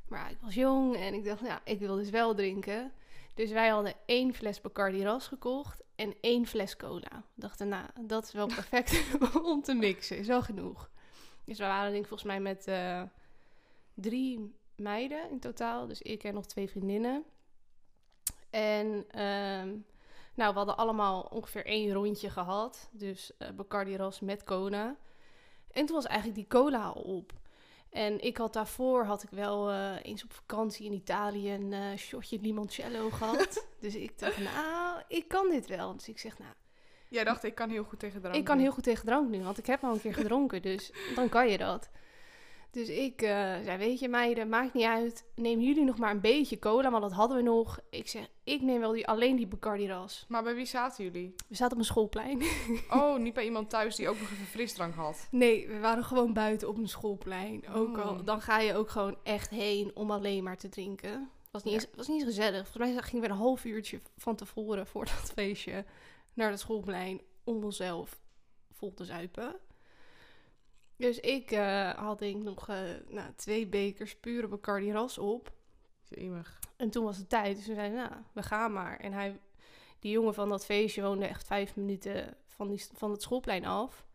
[0.09, 2.93] Maar ik was jong en ik dacht: Ja, ik wil dus wel drinken.
[3.39, 7.25] Dus wij hadden één fles Bacardi Ras gekocht en één fles cola.
[7.35, 9.05] We dachten, nou, dat is wel perfect
[9.43, 10.17] om te mixen.
[10.17, 10.91] Is wel genoeg.
[11.45, 13.03] Dus we waren denk ik volgens mij met eh,
[13.95, 15.87] drie meiden in totaal.
[15.87, 17.25] Dus ik en nog twee vriendinnen.
[18.51, 19.77] En ehm,
[20.35, 22.89] nou, we hadden allemaal ongeveer één rondje gehad.
[22.93, 24.97] Dus eh Bacardi Ras met cola.
[25.71, 27.33] En toen was eigenlijk die cola op.
[27.91, 31.97] En ik had daarvoor, had ik wel eh, eens op vakantie in Italië een eh,
[31.97, 33.67] shotje limoncello gehad.
[33.81, 35.93] dus ik dacht, nou, ik kan dit wel.
[35.97, 36.53] Dus ik zeg, nou,
[37.09, 38.37] Jij dacht, ik kan heel goed tegen drank.
[38.37, 40.93] ik kan heel goed tegen drank nu, want ik heb al een keer gedronken, dus
[41.15, 41.91] dan kan je dat.
[42.79, 43.29] Dus ik eh,
[43.65, 45.25] zei, weet je meiden, maakt niet uit.
[45.35, 47.79] Neem jullie nog maar een beetje cola, want dat hadden we nog.
[47.91, 50.25] Ik zeg, ik neem wel die, alleen die Bacardi Ras.
[50.29, 51.35] Maar bij wie zaten jullie?
[51.49, 52.43] We zaten op een schoolplein.
[52.91, 55.29] Oh, niet bij iemand thuis die ook nog even frisdrank had.
[55.31, 57.69] Nee, we waren gewoon buiten op een schoolplein.
[57.69, 58.05] Ook Oh.
[58.05, 61.31] al, dan ga je ook gewoon echt heen om alleen maar te drinken.
[61.51, 61.81] Was niet, Ja.
[61.81, 62.69] eens, was niet eens gezellig.
[62.69, 65.85] Volgens mij gingen we een half uurtje van tevoren voor dat feestje
[66.35, 68.21] naar het schoolplein om onszelf
[68.71, 69.57] vol te zuipen.
[70.99, 75.53] Dus ik eh, had denk ik nog eh, nou, twee bekers pure Bacardi Ras op.
[76.09, 76.59] Jemig.
[76.77, 77.57] En toen was het tijd.
[77.57, 79.01] Dus we zeiden, nou, we gaan maar.
[79.01, 79.39] En hij,
[79.99, 84.07] die jongen van dat feestje woonde echt vijf minuten van, die, van het schoolplein af.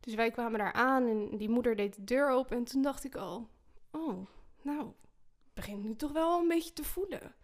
[0.00, 2.56] Dus wij kwamen daar aan en die moeder deed de deur open.
[2.56, 3.48] En toen dacht ik al,
[3.90, 4.26] oh,
[4.62, 7.34] nou, het begint nu toch wel een beetje te voelen.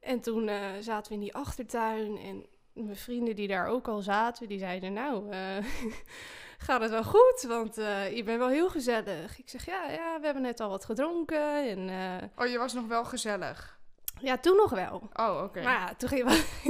[0.00, 4.02] En toen eh, zaten we in die achtertuin en mijn vrienden die daar ook al
[4.02, 5.32] zaten, die zeiden, nou,
[6.58, 7.44] gaat het wel goed?
[7.48, 9.38] Want eh, je bent wel heel gezellig.
[9.38, 11.88] Ik zeg, ja, ja, we hebben net al wat gedronken en...
[11.88, 13.78] eh, Oh, je was nog wel gezellig.
[14.20, 15.08] ja, toen nog wel.
[15.12, 15.62] Oh, oké.
[15.62, 16.24] Maar ja, toen ging,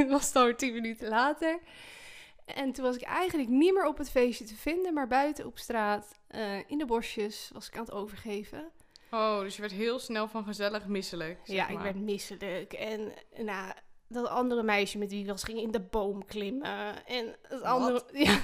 [0.11, 1.59] was het alweer tien minuten later.
[2.44, 5.59] En toen was ik eigenlijk niet meer op het feestje te vinden, maar buiten op
[5.59, 8.68] straat, eh, in de bosjes, was ik aan het overgeven.
[9.11, 11.38] Oh, dus je werd heel snel van gezellig misselijk.
[11.44, 12.72] zeg ja, ik werd misselijk.
[12.72, 13.72] En nou,
[14.08, 17.06] dat andere meisje met wie ik was, ging in de boom klimmen.
[17.06, 18.38] En het andere, ja,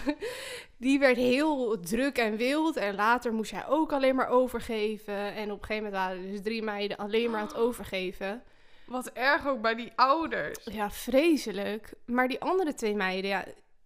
[0.77, 2.77] die werd heel druk en wild.
[2.77, 5.35] En later moest hij ook alleen maar overgeven.
[5.35, 8.42] En op een gegeven moment waren er dus drie meiden alleen maar aan het overgeven.
[8.87, 10.64] Wat erg ook bij die ouders.
[10.64, 11.94] Ja, vreselijk.
[12.07, 13.44] Maar die andere twee meiden, ja,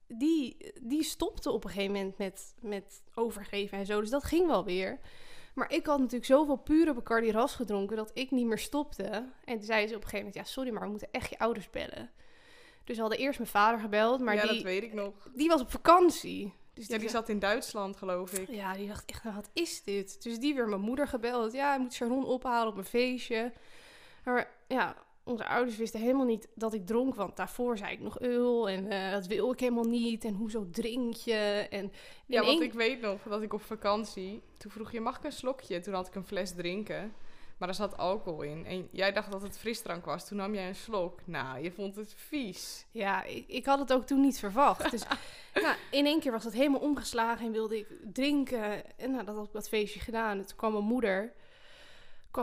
[0.08, 4.00] die, die stopten op een gegeven moment met, met overgeven en zo.
[4.00, 4.98] Dus dat ging wel weer.
[5.56, 9.04] Maar ik had natuurlijk zoveel pure Bacardi Ras gedronken dat ik niet meer stopte.
[9.44, 11.38] En toen zeiden ze op een gegeven moment, ja, sorry, maar we moeten echt je
[11.38, 12.10] ouders bellen.
[12.84, 15.28] Dus we hadden eerst mijn vader gebeld, maar ja, die, dat weet ik nog.
[15.34, 16.52] die was op vakantie.
[16.74, 18.48] Dus Ja, die zat in Duitsland, geloof ik.
[18.50, 20.22] ja, die dacht echt, nou, wat is dit?
[20.22, 21.52] Dus die weer mijn moeder gebeld.
[21.52, 23.52] Ja, hij moet Sharon ophalen op een feestje.
[24.24, 27.14] Maar ja, onze ouders wisten helemaal niet dat ik dronk.
[27.14, 30.24] Want daarvoor zei ik nog eul en eh, dat wil ik helemaal niet.
[30.24, 31.66] En hoezo drink je?
[31.70, 31.92] En
[32.26, 34.42] Ja, want één- ik weet nog dat ik op vakantie...
[34.56, 35.80] Toen vroeg je, mag ik een slokje?
[35.80, 37.12] Toen had ik een fles drinken.
[37.58, 38.66] Maar er zat alcohol in.
[38.66, 40.28] En jij dacht dat het frisdrank was.
[40.28, 41.20] Toen nam jij een slok.
[41.24, 42.86] Nou, je vond het vies.
[42.90, 44.90] Ja, ik, ik had het ook toen niet verwacht.
[44.90, 45.02] Dus
[45.62, 48.98] nou, in één keer was het helemaal omgeslagen en wilde ik drinken.
[48.98, 50.38] En nou, dat had ik dat feestje gedaan.
[50.38, 51.32] En toen kwam mijn moeder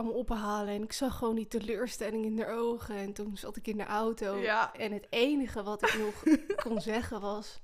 [0.00, 2.96] kwam ophalen en ik zag gewoon die teleurstelling in haar ogen.
[2.96, 4.36] En toen zat ik in de auto.
[4.36, 4.72] Ja.
[4.74, 7.62] En het enige wat ik nog kon zeggen was...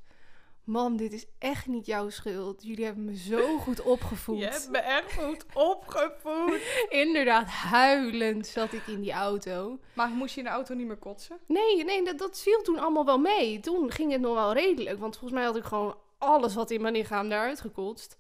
[0.64, 2.62] Mam, dit is echt niet jouw schuld.
[2.62, 4.38] Jullie hebben me zo goed opgevoed.
[4.38, 6.60] Je hebt me echt goed opgevoed.
[7.04, 9.78] Inderdaad, huilend zat ik in die auto.
[9.92, 11.38] Maar moest je in de auto niet meer kotsen?
[11.46, 13.60] Nee, nee dat, dat viel toen allemaal wel mee.
[13.60, 14.98] Toen ging het nog wel redelijk.
[14.98, 18.16] Want volgens mij had ik gewoon alles wat in mijn lichaam daaruit gekotst.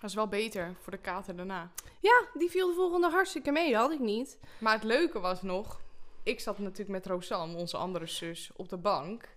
[0.00, 1.70] Dat is wel beter voor de kater daarna.
[2.00, 3.72] Ja, die viel de volgende hartstikke mee.
[3.72, 4.38] Dat had ik niet.
[4.58, 5.80] Maar het leuke was nog...
[6.22, 9.28] Ik zat natuurlijk met Rosanne, onze andere zus, op de bank.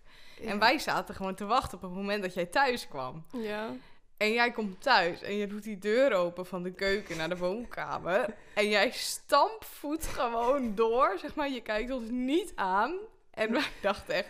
[0.45, 3.25] En wij zaten gewoon te wachten op het moment dat jij thuis kwam.
[3.31, 3.75] Ja.
[4.17, 7.37] En jij komt thuis en je doet die deur open van de keuken naar de
[7.37, 8.35] woonkamer.
[8.53, 11.49] En jij stampvoet gewoon door, zeg maar.
[11.49, 12.97] Je kijkt ons niet aan.
[13.31, 14.29] En wij dachten echt,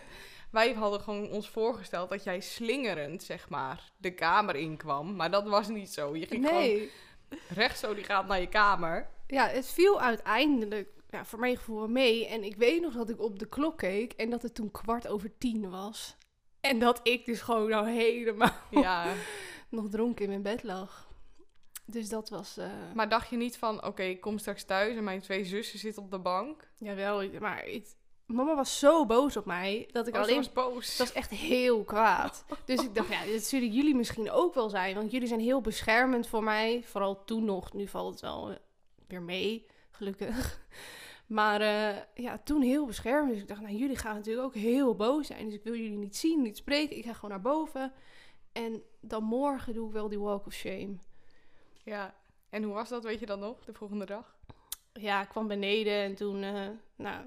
[0.50, 5.16] wij hadden gewoon ons voorgesteld dat jij slingerend, zeg maar, de kamer inkwam.
[5.16, 6.16] Maar dat was niet zo.
[6.16, 6.88] Je ging gewoon
[7.48, 9.08] recht zo die gaat naar je kamer.
[9.26, 12.26] Ja, het viel uiteindelijk ja, voor mijn gevoel mee.
[12.26, 15.08] En ik weet nog dat ik op de klok keek en dat het toen kwart
[15.08, 16.16] over tien was.
[16.60, 19.12] En dat ik dus gewoon nou helemaal Ja.
[19.68, 21.08] nog dronken in mijn bed lag.
[21.84, 22.56] Dus dat was...
[22.56, 25.78] eh Maar dacht je niet van, oké, ik kom straks thuis en mijn twee zussen
[25.78, 26.70] zitten op de bank?
[26.78, 27.86] Jawel, maar ik,
[28.32, 30.36] mama was zo boos op mij dat ik Oh, alleen...
[30.36, 30.96] was boos.
[30.96, 32.44] Ze was echt heel kwaad.
[32.64, 34.94] Dus ik dacht, ja, dit zullen jullie misschien ook wel zijn.
[34.94, 36.82] Want jullie zijn heel beschermend voor mij.
[36.84, 37.72] Vooral toen nog.
[37.72, 38.56] Nu valt het wel eh,
[39.06, 40.58] weer mee, gelukkig.
[41.26, 43.32] Maar eh, ja, toen heel beschermend.
[43.32, 45.44] Dus ik dacht, nou, jullie gaan natuurlijk ook heel boos zijn.
[45.44, 46.96] Dus ik wil jullie niet zien, niet spreken.
[46.96, 47.92] Ik ga gewoon naar boven.
[48.52, 50.96] En dan morgen doe ik wel die walk of shame.
[51.84, 52.14] Ja.
[52.48, 54.34] En hoe was dat, weet je dan nog, de volgende dag?
[54.92, 57.24] Ja, ik kwam beneden en toen, eh, nou,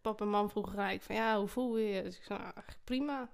[0.00, 2.02] papa en mam vroegen gelijk van, ja, hoe voel je je?
[2.02, 3.30] Dus ik zei, nou, eigenlijk prima.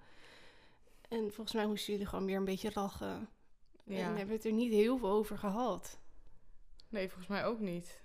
[1.08, 3.28] En volgens mij moesten jullie gewoon weer een beetje lachen.
[3.84, 4.08] Ja.
[4.08, 5.98] En hebben het er niet heel veel over gehad.
[6.88, 8.02] Nee, volgens mij ook niet.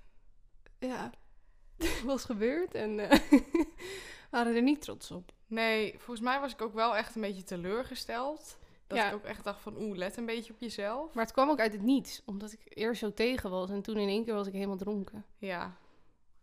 [0.80, 1.12] Ja,
[2.06, 3.19] was gebeurd en eh,
[4.32, 5.32] waren er niet trots op.
[5.47, 8.58] Nee, volgens mij was ik ook wel echt een beetje teleurgesteld.
[8.88, 9.08] Dat Ja.
[9.08, 11.13] ik ook echt dacht van, oeh, let een beetje op jezelf.
[11.13, 13.97] Maar het kwam ook uit het niets, omdat ik eerst zo tegen was en toen
[13.97, 15.26] in één keer was ik helemaal dronken.
[15.38, 15.78] Ja.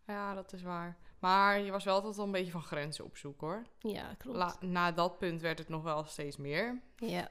[0.07, 0.96] Ja, dat is waar.
[1.18, 3.62] Maar je was wel altijd al een beetje van grenzen op zoek, hoor.
[3.78, 4.37] Ja, klopt.
[4.38, 6.81] La- na dat punt werd het nog wel steeds meer.
[6.96, 7.28] Ja,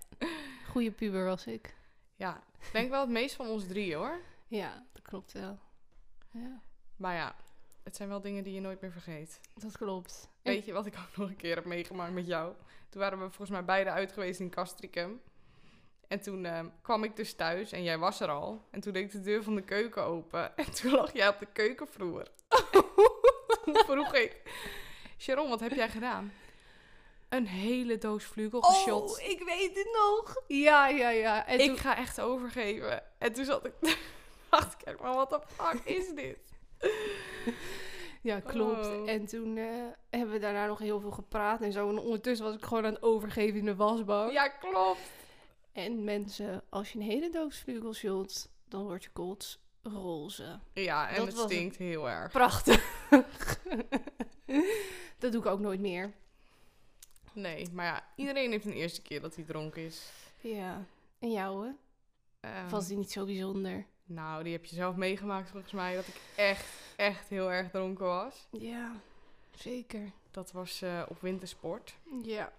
[0.69, 1.75] goede puber was ik.
[2.15, 4.19] Ja, ik denk wel het meest van ons drie, hoor.
[4.47, 5.59] Ja, dat klopt wel.
[6.31, 6.61] Ja,
[6.95, 7.35] Maar ja,
[7.83, 9.41] het zijn wel dingen die je nooit meer vergeet.
[9.53, 10.29] dat klopt.
[10.41, 12.53] Weet je wat ik ook nog een keer heb meegemaakt met jou?
[12.89, 15.21] Toen waren we volgens mij beide uit geweest in Castricum.
[16.07, 18.67] En toen eh, kwam ik dus thuis en jij was er al.
[18.71, 20.55] En toen deed ik de deur van de keuken open.
[20.57, 22.27] En toen lag jij op de keukenvloer.
[23.87, 24.41] vroeg ik...
[25.17, 26.33] Sharon, wat heb jij gedaan?
[27.29, 29.11] Een hele doos vlugel geshot.
[29.19, 30.35] Oh, ik weet het nog.
[30.47, 31.45] Ja, ja, ja.
[31.47, 33.03] En ik toen- ga echt overgeven.
[33.17, 33.73] En toen zat ik...
[34.49, 36.37] dacht ik, kijk maar, wat de fuck is dit?
[38.21, 38.85] Ja, klopt.
[38.85, 39.09] Oh.
[39.09, 39.65] En toen eh,
[40.09, 41.89] hebben we daarna nog heel veel gepraat en zo.
[41.89, 44.31] En ondertussen was ik gewoon aan het overgeven in de wasbak.
[44.31, 44.99] Ja, klopt.
[45.71, 50.59] En mensen, als je een hele doos vlugels dan wordt je kots roze.
[50.73, 51.37] Ja, en Dat het.
[51.37, 52.31] stinkt heel erg.
[52.31, 52.96] Prachtig.
[55.19, 56.11] dat doe ik ook nooit meer.
[57.33, 60.11] Nee, maar ja, iedereen heeft een eerste keer dat hij dronken is.
[60.41, 60.85] Ja.
[61.19, 61.71] En jou, hè?
[62.69, 63.85] Was die niet zo bijzonder?
[64.05, 65.95] Nou, die heb je zelf meegemaakt volgens mij.
[65.95, 66.65] Dat ik echt,
[66.95, 68.47] echt heel erg dronken was.
[68.51, 68.91] Ja,
[69.55, 70.11] zeker.
[70.31, 71.95] Dat was eh, op wintersport.
[72.23, 72.51] Ja.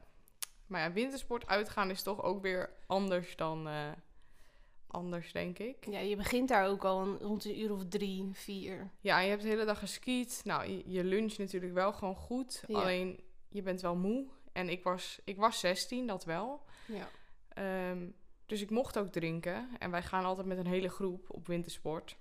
[0.66, 3.90] Maar ja, wintersport uitgaan is toch ook weer anders dan eh,
[4.90, 5.87] anders, denk ik.
[5.90, 8.90] Ja, je begint daar ook al een- rond een uur of drie, vier.
[9.01, 10.40] Ja, je hebt de hele dag geskiet.
[10.44, 12.62] Nou, je, je lunch natuurlijk wel gewoon goed.
[12.66, 12.79] Ja.
[12.81, 14.27] Alleen, je bent wel moe.
[14.53, 16.62] En ik was, ik was 16, dat wel.
[16.87, 17.09] Ja.
[17.48, 18.07] Ehm,
[18.46, 19.68] dus ik mocht ook drinken.
[19.79, 22.16] En wij gaan altijd met een hele groep op wintersport.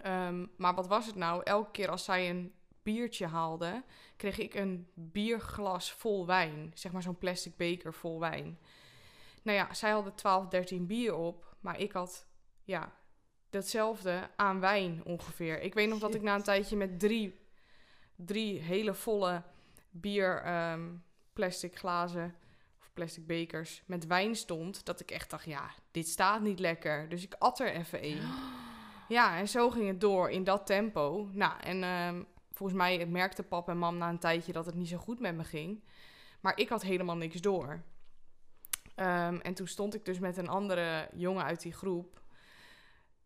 [0.00, 1.42] Ehm, maar wat was het nou?
[1.44, 3.82] Elke keer als zij een biertje haalde,
[4.16, 6.70] kreeg ik een bierglas vol wijn.
[6.74, 8.58] Zeg maar zo'n plastic beker vol wijn.
[9.42, 11.53] Nou ja, zij hadden 12, 13 bier op.
[11.64, 12.26] Maar ik had,
[12.64, 12.92] ja,
[13.50, 15.60] datzelfde aan wijn ongeveer.
[15.60, 17.38] Ik weet nog dat ik na een tijdje met drie,
[18.16, 19.42] drie hele volle
[19.90, 20.92] bier ehm,
[21.32, 22.34] plastic glazen
[22.80, 27.08] of plastic bekers met wijn stond, dat ik echt dacht, ja, dit staat niet lekker.
[27.08, 28.30] Dus ik at er even één.
[29.08, 31.28] Ja, en zo ging het door in dat tempo.
[31.32, 34.88] Nou, en ehm, volgens mij merkte pap en mam na een tijdje dat het niet
[34.88, 35.84] zo goed met me ging.
[36.40, 37.82] Maar ik had helemaal niks door.
[38.94, 42.22] Ehm, en toen stond ik dus met een andere jongen uit die groep.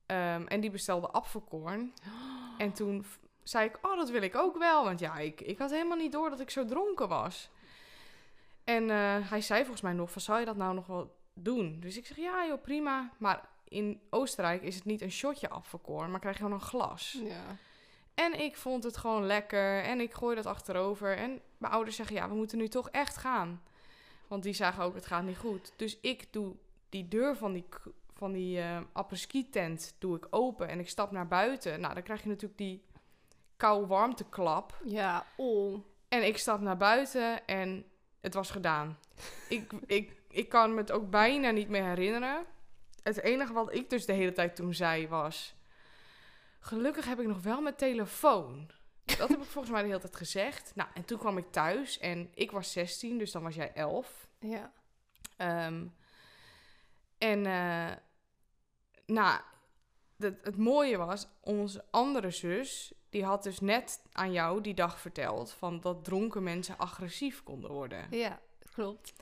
[0.06, 1.92] Ehm, en die bestelde apfelkorn.
[2.58, 3.04] En toen
[3.42, 4.84] zei ik, oh, dat wil ik ook wel.
[4.84, 7.50] Want ja, ik, ik had helemaal niet door dat ik zo dronken was.
[8.64, 11.80] En eh, hij zei volgens mij nog van, zou je dat nou nog wel doen?
[11.80, 13.10] Dus ik zeg, ja joh, prima.
[13.18, 17.20] Maar in Oostenrijk is het niet een shotje apfelkorn, maar krijg je gewoon een glas.
[17.24, 17.56] Ja.
[18.14, 21.16] En ik vond het gewoon lekker en ik gooi dat achterover.
[21.16, 23.62] En mijn ouders zeggen, ja, we moeten nu toch echt gaan.
[24.28, 25.72] Want die zagen ook, het gaat niet goed.
[25.76, 26.56] Dus ik doe
[26.88, 27.64] die deur van die,
[28.14, 31.80] van die eh apres-ski tent doe ik open en ik stap naar buiten.
[31.80, 32.84] Nou, dan krijg je natuurlijk die
[33.56, 34.80] kou-warmteklap.
[34.84, 35.78] Ja, oh.
[36.08, 37.84] En ik stap naar buiten en
[38.20, 38.98] het was gedaan.
[39.48, 42.44] ik, ik, ik kan me het ook bijna niet meer herinneren.
[43.02, 45.56] Het enige wat ik dus de hele tijd toen zei was...
[46.60, 48.70] Gelukkig heb ik nog wel mijn telefoon.
[49.16, 50.72] Dat heb ik volgens mij de hele tijd gezegd.
[50.74, 54.28] Nou, en toen kwam ik thuis en ik was 16, dus dan was jij 11.
[54.38, 54.72] Ja.
[55.36, 55.86] Ehm,
[57.18, 57.92] en eh,
[59.06, 59.40] nou,
[60.16, 65.00] het, het mooie was, onze andere zus, die had dus net aan jou die dag
[65.00, 68.06] verteld van dat dronken mensen agressief konden worden.
[68.10, 68.40] Ja,
[68.72, 69.12] klopt.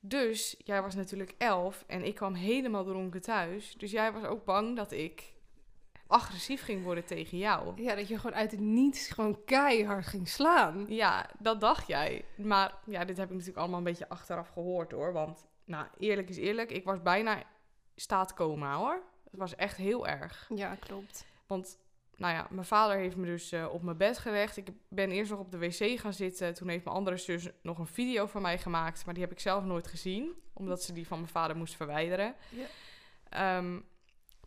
[0.00, 3.74] Dus jij was natuurlijk elf en ik kwam helemaal dronken thuis.
[3.74, 5.32] Dus jij was ook bang dat ik
[6.06, 7.82] agressief ging worden tegen jou.
[7.82, 10.86] Ja, dat je gewoon uit het niets gewoon keihard ging slaan.
[10.88, 12.24] Ja, dat dacht jij.
[12.36, 15.12] Maar ja, dit heb ik natuurlijk allemaal een beetje achteraf gehoord hoor.
[15.12, 17.42] Want, nou, eerlijk is eerlijk, ik was bijna
[17.94, 19.02] staat coma hoor.
[19.30, 20.50] Het was echt heel erg.
[20.54, 21.26] Ja, klopt.
[21.46, 21.78] Want,
[22.16, 24.56] nou ja, mijn vader heeft me dus eh, op mijn bed gelegd.
[24.56, 26.54] Ik ben eerst nog op de wc gaan zitten.
[26.54, 29.04] Toen heeft mijn andere zus nog een video van mij gemaakt.
[29.04, 30.32] Maar die heb ik zelf nooit gezien.
[30.52, 32.34] Omdat ze die van mijn vader moest verwijderen.
[32.48, 32.66] Ja.
[33.28, 33.80] Ehm,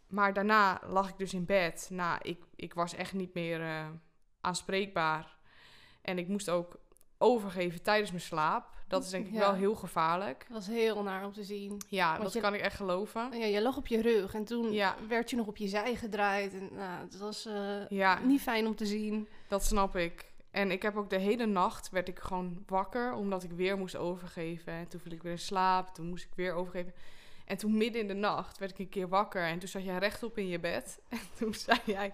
[0.10, 1.88] maar daarna lag ik dus in bed.
[1.92, 3.88] Nou, ik, ik was echt niet meer eh,
[4.42, 5.38] aanspreekbaar.
[6.02, 6.78] En ik moest ook
[7.18, 8.78] overgeven tijdens mijn slaap.
[8.88, 9.40] Dat is denk ik Ja.
[9.40, 10.44] wel heel gevaarlijk.
[10.44, 11.78] Het was heel naar om te zien.
[11.88, 13.40] Ja, Want dat je- kan ik echt geloven.
[13.40, 14.96] Ja, je lag op je rug en toen Ja.
[15.08, 16.54] werd je nog op je zij gedraaid.
[16.54, 18.20] En, nou, het was eh, Ja.
[18.20, 19.28] niet fijn om te zien.
[19.48, 20.28] Dat snap ik.
[20.52, 23.96] En ik heb ook de hele nacht werd ik gewoon wakker omdat ik weer moest
[23.96, 24.74] overgeven.
[24.74, 25.94] En toen viel ik weer in slaap.
[25.94, 26.94] Toen moest ik weer overgeven.
[27.50, 29.44] En toen midden in de nacht werd ik een keer wakker.
[29.44, 31.00] En toen zat jij rechtop in je bed.
[31.10, 32.14] En toen zei jij...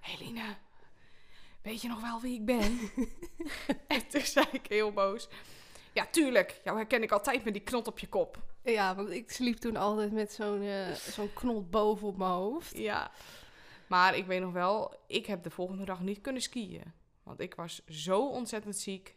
[0.00, 0.56] Helene,
[1.62, 2.78] weet je nog wel wie ik ben?
[3.86, 5.28] en toen zei ik heel boos...
[5.92, 6.60] Ja, tuurlijk.
[6.64, 8.42] Jou herken ik altijd met die knot op je kop.
[8.62, 12.78] Ja, want ik sliep toen altijd met zo'n eh, zo'n knot boven op mijn hoofd.
[12.78, 13.10] Ja.
[13.86, 16.92] Maar ik weet nog wel, ik heb de volgende dag niet kunnen skiën.
[17.22, 19.16] Want ik was zo ontzettend ziek.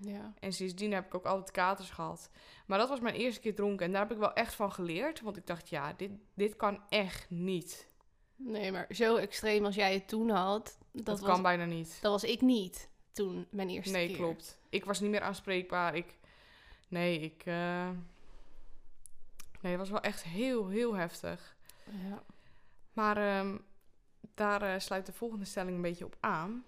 [0.00, 0.32] Ja.
[0.40, 2.30] En sindsdien heb ik ook altijd katers gehad.
[2.66, 3.86] Maar dat was mijn eerste keer dronken.
[3.86, 5.20] En daar heb ik wel echt van geleerd.
[5.20, 7.88] Want ik dacht, ja, dit, dit kan echt niet.
[8.36, 11.98] Nee, maar zo extreem als jij het toen had, dat, Dat, was, kan bijna niet.
[12.00, 14.16] dat was ik niet toen, mijn eerste Nee, keer.
[14.16, 14.60] klopt.
[14.68, 15.94] Ik was niet meer aanspreekbaar.
[15.94, 16.18] Ik,
[16.88, 17.42] nee, ik...
[17.44, 17.88] eh,
[19.60, 21.56] Nee, het was wel echt heel, heel heftig.
[22.08, 22.22] Ja.
[22.92, 23.56] Maar ehm,
[24.34, 26.64] daar eh, sluit de volgende stelling een beetje op aan.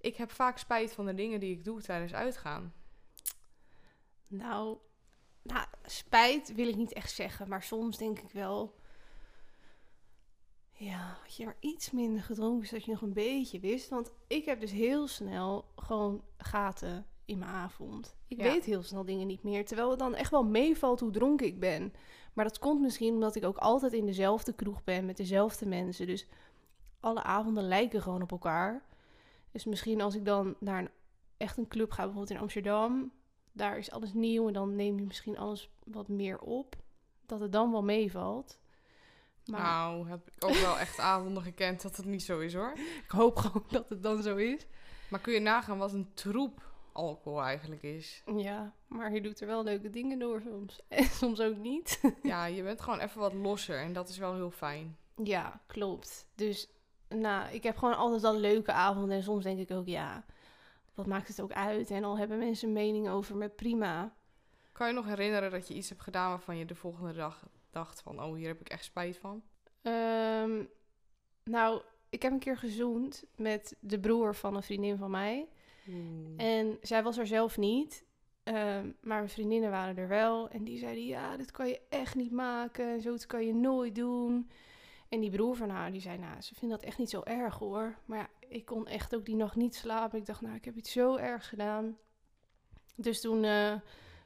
[0.00, 2.72] Ik heb vaak spijt van de dingen die ik doe tijdens uitgaan.
[4.26, 4.78] Nou,
[5.42, 8.74] nou, spijt wil ik niet echt zeggen, maar soms denk ik wel.
[10.72, 13.88] Ja, had je maar iets minder gedronken, zodat je nog een beetje wist.
[13.88, 18.16] Want ik heb dus heel snel gewoon gaten in mijn avond.
[18.28, 18.42] Ik Ja.
[18.42, 21.60] weet heel snel dingen niet meer, terwijl het dan echt wel meevalt hoe dronken ik
[21.60, 21.92] ben.
[22.32, 26.06] Maar dat komt misschien omdat ik ook altijd in dezelfde kroeg ben met dezelfde mensen.
[26.06, 26.26] Dus
[27.00, 28.82] alle avonden lijken gewoon op elkaar.
[29.52, 30.90] Dus misschien als ik dan naar een,
[31.36, 33.12] echt een club ga, bijvoorbeeld in Amsterdam,
[33.52, 36.76] daar is alles nieuw en dan neem je misschien alles wat meer op.
[37.26, 38.58] Dat het dan wel meevalt.
[39.44, 42.72] Maar Nou, heb ik ook wel echt avonden gekend dat het niet zo is hoor.
[43.04, 44.66] ik hoop gewoon dat het dan zo is.
[45.10, 48.22] Maar kun je nagaan wat een troep alcohol eigenlijk is?
[48.36, 50.80] Ja, maar je doet er wel leuke dingen door soms.
[50.88, 52.00] En soms ook niet.
[52.22, 54.96] Ja, je bent gewoon even wat losser en dat is wel heel fijn.
[55.24, 56.26] ja, klopt.
[56.34, 56.68] Dus
[57.08, 59.16] nou, ik heb gewoon altijd al leuke avonden.
[59.16, 60.24] En soms denk ik ook, ja,
[60.94, 61.90] wat maakt het ook uit?
[61.90, 64.14] En al hebben mensen een mening over me, prima.
[64.72, 68.00] Kan je nog herinneren dat je iets hebt gedaan waarvan je de volgende dag dacht
[68.02, 68.22] van...
[68.22, 69.42] oh, hier heb ik echt spijt van?
[69.82, 70.64] Ehm,
[71.44, 75.48] nou, ik heb een keer gezoend met de broer van een vriendin van mij.
[76.36, 78.04] En zij was er zelf niet.
[78.42, 80.48] ehm, maar mijn vriendinnen waren er wel.
[80.48, 82.88] En die zeiden, ja, dit kan je echt niet maken.
[82.88, 84.50] En zoiets kan je nooit doen.
[85.08, 87.58] En die broer van haar, die zei, nou, ze vindt dat echt niet zo erg
[87.58, 87.98] hoor.
[88.04, 90.18] Maar ja, ik kon echt ook die nacht niet slapen.
[90.18, 91.96] Ik dacht, nou, ik heb iets zo ergs gedaan.
[92.94, 93.74] Dus toen, eh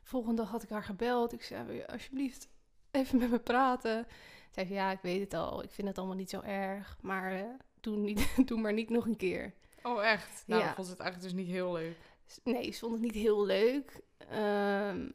[0.03, 1.33] volgende dag had ik haar gebeld.
[1.33, 2.49] Ik zei, alsjeblieft
[2.91, 4.07] even met me praten?
[4.51, 5.63] Zei ze, ja, ik weet het al.
[5.63, 6.97] Ik vind het allemaal niet zo erg.
[7.01, 7.45] Maar eh,
[7.81, 9.53] doe, niet, doe maar niet nog een keer.
[9.83, 10.45] Oh, echt?
[10.47, 10.69] Nou, Ja.
[10.69, 11.97] ik vond het eigenlijk dus niet heel leuk.
[12.45, 14.01] Nee, ze vond het niet heel leuk.
[14.29, 15.09] Ehm,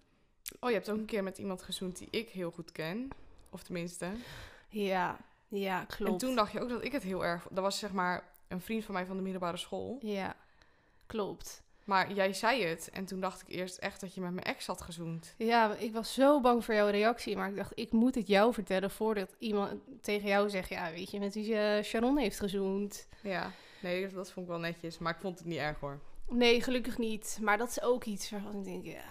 [0.60, 3.08] Oh, je hebt ook een keer met iemand gezoend die ik heel goed ken.
[3.50, 4.10] Of tenminste.
[4.70, 5.18] ja,
[5.48, 6.12] ja, klopt.
[6.12, 7.48] En toen dacht je ook dat ik het heel erg...
[7.52, 9.98] Dat was zeg maar een vriend van mij van de middelbare school.
[10.02, 10.36] Ja,
[11.06, 11.62] klopt.
[11.84, 12.90] Maar jij zei het.
[12.94, 15.34] En toen dacht ik eerst echt dat je met mijn ex had gezoend.
[15.38, 17.36] Ja, ik was zo bang voor jouw reactie.
[17.36, 20.70] Maar ik dacht, ik moet het jou vertellen voordat iemand tegen jou zegt...
[20.70, 23.08] Ja, weet je, met wie je Sharon heeft gezoend.
[23.22, 23.52] Ja.
[23.82, 24.98] Nee, dat vond ik wel netjes.
[24.98, 26.00] Maar ik vond het niet erg hoor.
[26.30, 27.38] Nee, gelukkig niet.
[27.42, 29.04] Maar dat is ook iets waarvan ik denk, ja,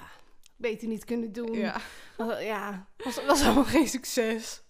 [0.57, 1.53] beter niet kunnen doen.
[1.53, 1.81] Ja.
[2.17, 4.63] Was- ja, was, was allemaal geen succes.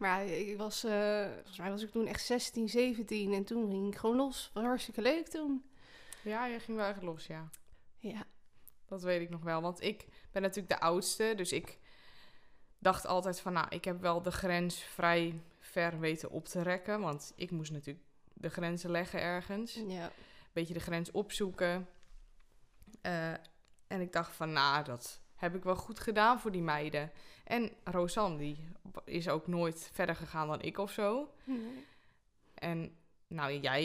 [0.00, 3.92] Maar ik was, eh, volgens mij was ik toen echt 16, 17 en toen ging
[3.92, 4.50] ik gewoon los.
[4.54, 5.64] Was hartstikke leuk toen.
[6.22, 7.50] Ja, je ging wel echt los, ja.
[7.98, 8.26] Ja,
[8.86, 9.60] Dat weet ik nog wel.
[9.62, 11.32] Want ik ben natuurlijk de oudste.
[11.36, 11.78] Dus ik
[12.78, 17.00] dacht altijd van, nou, ik heb wel de grens vrij ver weten op te rekken.
[17.00, 19.74] Want ik moest natuurlijk de grenzen leggen ergens.
[19.74, 20.12] Een ja.
[20.52, 21.88] beetje de grens opzoeken.
[23.00, 23.32] Eh,
[23.86, 27.12] en ik dacht van, nou, dat heb ik wel goed gedaan voor die meiden.
[27.50, 28.56] En Rosanne, die
[29.04, 31.28] is ook nooit verder gegaan dan ik of zo.
[31.44, 31.86] Nee.
[32.54, 32.94] En
[33.28, 33.84] Nou, jij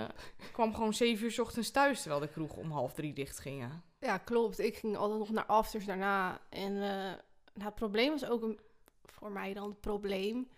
[0.00, 0.08] eh,
[0.52, 3.82] kwam gewoon zeven uur 's ochtends thuis terwijl de kroeg om half drie dicht gingen.
[3.98, 4.58] Ja, klopt.
[4.58, 6.40] Ik ging altijd nog naar afters daarna.
[6.48, 7.12] En eh,
[7.54, 8.60] nou, het probleem was ook een,
[9.04, 10.48] voor mij dan het probleem.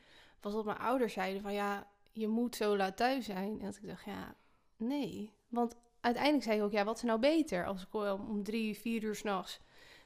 [0.40, 3.60] Was dat mijn ouders zeiden van ja, je moet zo laat thuis zijn.
[3.60, 4.34] En dat ik dacht, ja,
[4.76, 5.32] nee.
[5.48, 9.02] Want uiteindelijk zei ik ook, ja, wat is nou beter als ik om drie, vier
[9.02, 9.60] uur s'nachts.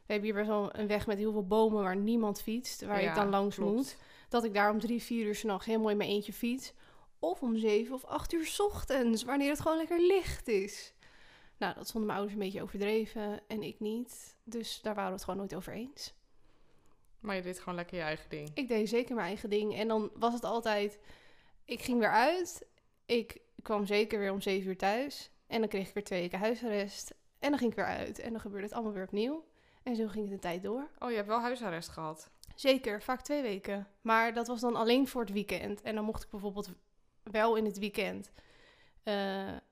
[0.07, 3.03] We hebben hier best wel een weg met heel veel bomen waar niemand fietst, waar
[3.03, 3.73] Ja, ik dan langs klopt.
[3.75, 3.97] moet.
[4.29, 6.73] Dat ik daar om drie, vier uur s'nachts helemaal in mijn eentje fiets.
[7.19, 10.93] Of om zeven of acht uur 's ochtends, wanneer het gewoon lekker licht is.
[11.57, 14.37] Nou, dat vonden mijn ouders een beetje overdreven en ik niet.
[14.45, 16.15] Dus daar waren we het gewoon nooit over eens.
[17.21, 18.51] Maar je deed gewoon lekker je eigen ding.
[18.55, 19.77] Ik deed zeker mijn eigen ding.
[19.77, 20.99] En dan was het altijd...
[21.65, 22.67] Ik ging weer uit.
[23.07, 25.31] Ik kwam zeker weer om zeven uur thuis.
[25.47, 27.15] En dan kreeg ik weer twee weken huisarrest.
[27.39, 28.19] En dan ging ik weer uit.
[28.19, 29.45] En dan gebeurde het allemaal weer opnieuw.
[29.87, 30.89] En zo ging het de tijd door.
[30.99, 32.31] Oh, je hebt wel huisarrest gehad.
[32.55, 33.87] Zeker, vaak twee weken.
[34.01, 35.83] Maar dat was dan alleen voor het weekend.
[35.83, 36.71] En dan mocht ik bijvoorbeeld
[37.23, 38.33] wel in het weekend
[39.03, 39.15] eh,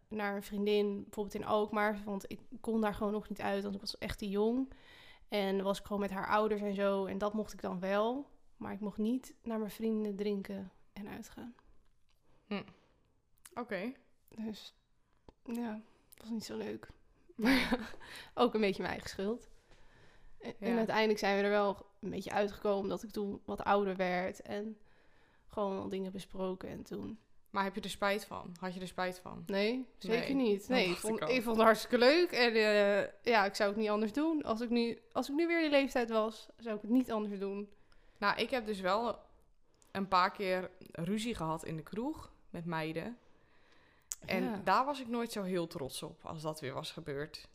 [0.09, 2.03] naar een vriendin, bijvoorbeeld in Alkmaar.
[2.05, 4.73] Want ik kon daar gewoon nog niet uit, want ik was echt te jong.
[5.29, 7.07] En was ik gewoon met haar ouders en zo.
[7.07, 8.31] En dat mocht ik dan wel.
[8.57, 11.55] Maar ik mocht niet naar mijn vrienden drinken en uitgaan.
[13.55, 13.93] Oké.
[14.29, 14.75] Dus
[15.45, 15.81] ja,
[16.17, 16.89] was niet zo leuk.
[17.35, 17.97] Maar
[18.35, 19.53] ook een beetje mijn eigen schuld.
[20.61, 24.41] En, uiteindelijk zijn we er wel een beetje uitgekomen omdat ik toen wat ouder werd.
[24.41, 24.79] En
[25.49, 26.69] gewoon wel dingen besproken.
[26.69, 27.19] En toen...
[27.51, 28.55] Maar heb je er spijt van?
[28.61, 29.43] Had je er spijt van?
[29.47, 30.61] Nee, zeker Nee, niet.
[30.61, 31.29] dat Nee, ik vond, ik al.
[31.43, 32.31] vond het hartstikke leuk.
[32.33, 34.43] En eh, ja, ik zou het niet anders doen.
[34.43, 37.39] Als ik, nu, als ik nu weer die leeftijd was, zou ik het niet anders
[37.39, 37.69] doen.
[38.19, 39.19] Nou, ik heb dus wel
[39.91, 43.19] een paar keer ruzie gehad in de kroeg met meiden.
[44.27, 44.61] En Ja.
[44.65, 47.49] daar was ik nooit zo heel trots op als dat weer was gebeurd.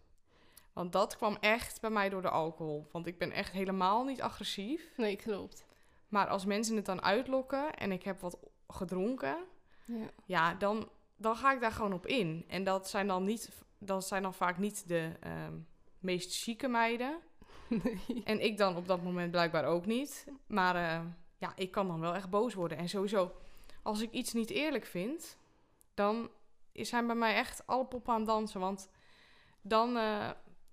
[0.80, 2.88] Want dat kwam echt bij mij door de alcohol.
[2.92, 4.90] Want ik ben echt helemaal niet agressief.
[4.98, 5.66] Nee, klopt.
[6.08, 9.38] Maar als mensen het dan uitlokken en ik heb wat gedronken,
[9.86, 10.10] Ja.
[10.26, 12.46] ja, dan, dan ga ik daar gewoon op in.
[12.48, 15.54] En dat zijn dan, niet, dat zijn dan vaak niet de ehm,
[16.00, 17.18] meest chique meiden.
[17.84, 18.22] Nee.
[18.24, 20.28] En ik dan op dat moment blijkbaar ook niet.
[20.48, 21.06] Maar eh,
[21.38, 22.78] ja, ik kan dan wel echt boos worden.
[22.78, 23.32] En sowieso,
[23.82, 25.38] als ik iets niet eerlijk vind,
[25.94, 26.30] dan
[26.74, 28.60] zijn bij mij echt alle poppen aan het dansen.
[28.60, 28.90] Want
[29.62, 30.30] dan eh,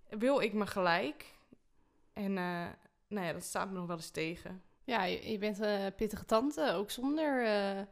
[0.09, 1.35] wil ik me gelijk.
[2.13, 2.67] En eh,
[3.09, 4.63] nou ja, dat staat me nog wel eens tegen.
[4.85, 7.83] Ja, je, je bent een pittige tante, ook zonder eh,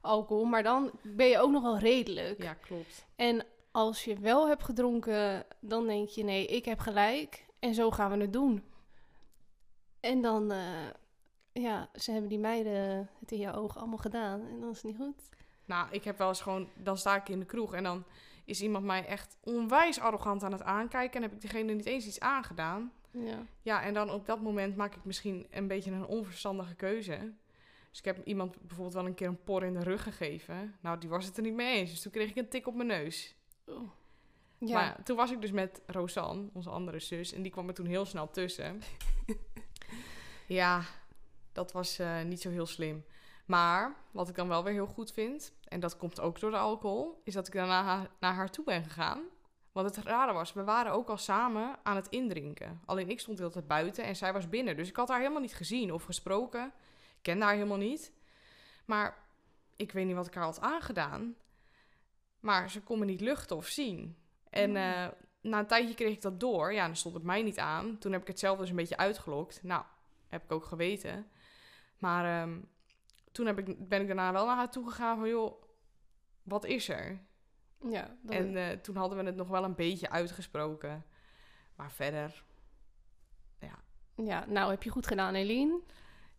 [0.00, 0.44] alcohol.
[0.44, 2.42] Maar dan ben je ook nog wel redelijk.
[2.42, 3.06] Ja, klopt.
[3.16, 7.46] En als je wel hebt gedronken, dan denk je, nee, ik heb gelijk.
[7.58, 8.64] En zo gaan we het doen.
[10.00, 10.88] En dan, eh,
[11.52, 14.46] ja, ze hebben die meiden het in jouw ogen allemaal gedaan.
[14.46, 15.28] En dan is het niet goed.
[15.64, 18.04] Nou, ik heb wel eens gewoon, dan sta ik in de kroeg en dan
[18.46, 21.16] is iemand mij echt onwijs arrogant aan het aankijken.
[21.16, 22.92] En heb ik diegene niet eens iets aangedaan.
[23.10, 23.46] Ja.
[23.62, 27.32] Ja, en dan op dat moment maak ik misschien een beetje een onverstandige keuze.
[27.90, 30.76] Dus ik heb iemand bijvoorbeeld wel een keer een por in de rug gegeven.
[30.80, 31.90] Nou, die was het er niet mee eens.
[31.90, 33.34] Dus toen kreeg ik een tik op mijn neus.
[33.64, 33.90] Oh.
[34.58, 34.74] Ja.
[34.74, 37.32] Maar toen was ik dus met Rosanne, onze andere zus.
[37.32, 38.80] En die kwam er toen heel snel tussen.
[40.46, 40.82] ja,
[41.52, 43.04] dat was eh, niet zo heel slim.
[43.46, 46.56] Maar wat ik dan wel weer heel goed vind, en dat komt ook door de
[46.56, 49.22] alcohol, is dat ik daarna naar haar toe ben gegaan.
[49.72, 52.80] Want het rare was, we waren ook al samen aan het indrinken.
[52.84, 54.76] Alleen ik stond de hele tijd buiten en zij was binnen.
[54.76, 56.64] Dus ik had haar helemaal niet gezien of gesproken.
[57.16, 58.12] Ik kende haar helemaal niet.
[58.84, 59.18] Maar
[59.76, 61.34] ik weet niet wat ik haar had aangedaan.
[62.40, 64.16] Maar ze kon me niet luchten of zien.
[64.50, 64.76] En Hmm.
[64.76, 65.08] eh,
[65.40, 66.72] na een tijdje kreeg ik dat door.
[66.72, 67.98] Ja, dan stond het mij niet aan.
[67.98, 69.62] Toen heb ik het zelf dus een beetje uitgelokt.
[69.62, 69.82] Nou,
[70.28, 71.30] heb ik ook geweten.
[71.98, 72.58] Maar ehm,
[73.36, 75.28] toen heb ik, ben ik daarna wel naar haar toe gegaan van...
[75.28, 75.62] joh,
[76.42, 77.20] wat is er?
[77.88, 81.04] ja, dat- En eh, toen hadden we het nog wel een beetje uitgesproken.
[81.74, 82.44] Maar verder...
[84.14, 85.80] ja, nou heb je goed gedaan, Eline.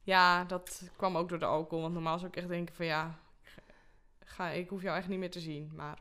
[0.03, 1.81] Ja, dat kwam ook door de alcohol.
[1.81, 3.19] Want normaal zou ik echt denken van ja...
[4.23, 5.71] Ga, ik hoef jou echt niet meer te zien.
[5.75, 5.99] Maar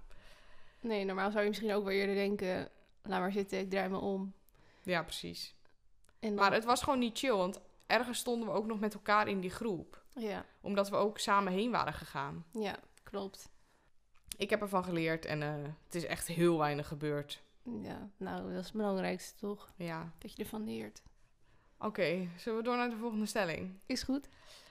[0.80, 2.68] Nee, normaal zou je misschien ook wel eerder denken...
[3.02, 4.32] Laat maar zitten, ik draai me om.
[4.82, 5.54] ja, precies.
[6.20, 7.36] En dan- Maar het was gewoon niet chill.
[7.36, 10.04] Want ergens stonden we ook nog met elkaar in die groep.
[10.18, 12.44] Ja, Omdat we ook samen heen waren gegaan.
[12.52, 13.48] ja, klopt.
[14.36, 15.54] Ik heb ervan geleerd en eh,
[15.84, 17.42] het is echt heel weinig gebeurd.
[17.62, 19.72] Ja, nou, dat is het belangrijkste toch?
[19.76, 20.12] Ja.
[20.18, 21.02] Dat je ervan leert.
[21.78, 23.78] Oké, zullen we door naar de volgende stelling?
[23.86, 24.28] Is goed.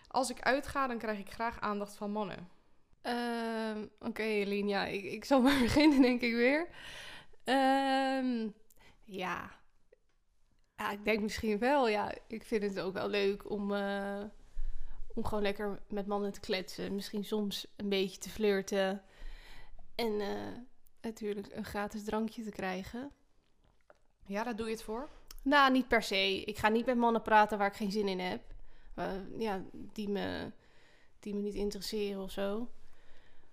[0.08, 2.50] Als ik uitga, dan krijg ik graag aandacht van mannen.
[3.02, 6.68] Ehm, Oké, Eline, ja, ik, ik zal maar beginnen, denk ik weer.
[7.44, 8.48] Ehm,
[9.04, 9.52] ja.
[10.76, 11.88] ja, ik denk misschien wel.
[11.90, 14.24] Ja, ik vind het ook wel leuk om, eh,
[15.16, 16.96] om gewoon lekker met mannen te kletsen.
[16.96, 19.04] Misschien soms een beetje te flirten.
[19.96, 20.58] En eh,
[21.02, 23.12] natuurlijk een gratis drankje te krijgen.
[24.26, 25.10] Ja, daar doe je het voor?
[25.44, 26.44] Nou, niet per se.
[26.44, 28.42] Ik ga niet met mannen praten waar ik geen zin in heb.
[28.96, 30.52] Eh, ja, die me,
[31.20, 32.70] die me niet interesseren of zo.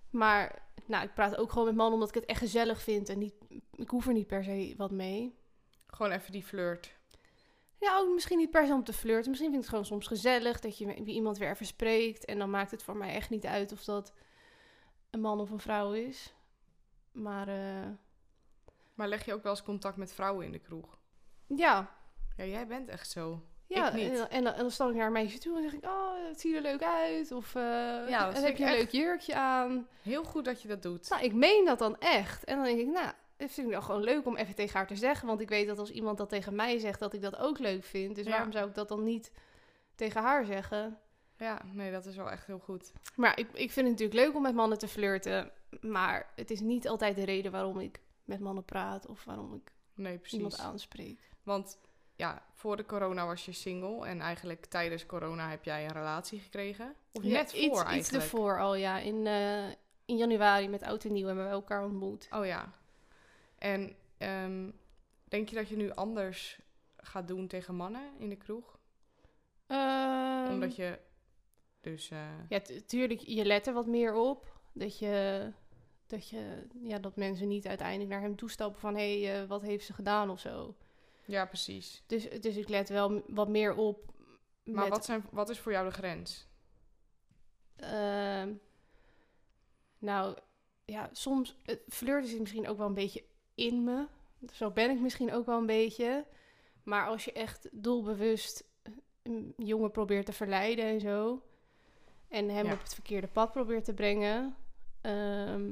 [0.09, 3.09] Maar nou, ik praat ook gewoon met mannen omdat ik het echt gezellig vind.
[3.09, 3.33] En niet,
[3.75, 5.35] ik hoef er niet per se wat mee.
[5.87, 6.95] Gewoon even die flirt.
[7.83, 9.29] Ja, ook misschien niet per se om te flirten.
[9.29, 12.25] Misschien vind ik het gewoon soms gezellig dat je met iemand weer even spreekt.
[12.25, 14.13] En dan maakt het voor mij echt niet uit of dat
[15.09, 16.33] een man of een vrouw is.
[17.11, 17.87] Maar eh,
[18.93, 20.97] Maar leg je ook wel eens contact met vrouwen in de kroeg?
[21.47, 21.95] ja,
[22.37, 23.43] Ja, jij bent echt zo.
[23.67, 24.09] ja Ik niet.
[24.11, 25.85] En, dan- en, en dan stap ik naar een meisje toe en zeg ik...
[25.85, 27.31] Oh, het ziet er leuk uit.
[27.31, 27.61] Of eh,
[28.09, 29.87] Ja, heb je een leuk jurkje aan.
[30.01, 31.09] Heel goed dat je dat doet.
[31.09, 32.43] Nou, ik meen dat dan echt.
[32.43, 33.11] En dan denk ik, nou,
[33.45, 35.27] dat vind ik dan gewoon leuk om even tegen haar te zeggen.
[35.27, 37.83] Want ik weet dat als iemand dat tegen mij zegt, dat ik dat ook leuk
[37.83, 38.15] vind.
[38.15, 38.31] Dus Ja.
[38.31, 39.31] waarom zou ik dat dan niet
[39.95, 40.97] tegen haar zeggen?
[41.37, 42.91] Ja, nee, dat is wel echt heel goed.
[43.15, 45.51] Maar ik, ik vind het natuurlijk leuk om met mannen te flirten.
[45.81, 49.71] Maar het is niet altijd de reden waarom ik met mannen praat of waarom ik
[49.95, 50.37] Nee, precies.
[50.37, 51.19] iemand aanspreek.
[51.43, 51.79] Want
[52.15, 56.39] ja, voor de corona was je single en eigenlijk tijdens corona heb jij een relatie
[56.39, 56.95] gekregen.
[57.11, 57.99] Of Ja, net voor iets, eigenlijk.
[57.99, 58.97] Iets ervoor al, ja.
[58.99, 59.67] In, eh,
[60.05, 62.27] in januari met Oud en Nieuw hebben we elkaar ontmoet.
[62.31, 62.71] Oh ja.
[63.63, 64.69] En ehm,
[65.23, 66.59] denk je dat je nu anders
[66.97, 68.79] gaat doen tegen mannen in de kroeg?
[69.67, 70.99] Ehm, Omdat je
[71.81, 72.09] dus...
[72.11, 74.59] eh, Ja, tu- tuurlijk, je let er wat meer op.
[74.73, 75.51] Dat je,
[76.07, 79.61] dat je, ja, dat mensen niet uiteindelijk naar hem toestappen van, hé, hey, eh, wat
[79.61, 80.75] heeft ze gedaan of zo.
[81.25, 82.03] ja, precies.
[82.07, 84.11] Dus, dus ik let wel wat meer op.
[84.63, 86.47] Maar met, wat, zijn, wat is voor jou de grens?
[87.75, 88.53] ehm,
[89.99, 90.37] nou,
[90.85, 93.23] ja, soms, het flirten zit misschien ook wel een beetje
[93.55, 94.05] in me.
[94.53, 96.25] Zo ben ik misschien ook wel een beetje.
[96.83, 98.63] Maar als je echt doelbewust
[99.23, 101.41] een jongen probeert te verleiden en zo.
[102.27, 102.73] En hem Ja.
[102.73, 104.55] op het verkeerde pad probeert te brengen.
[105.01, 105.71] ehm,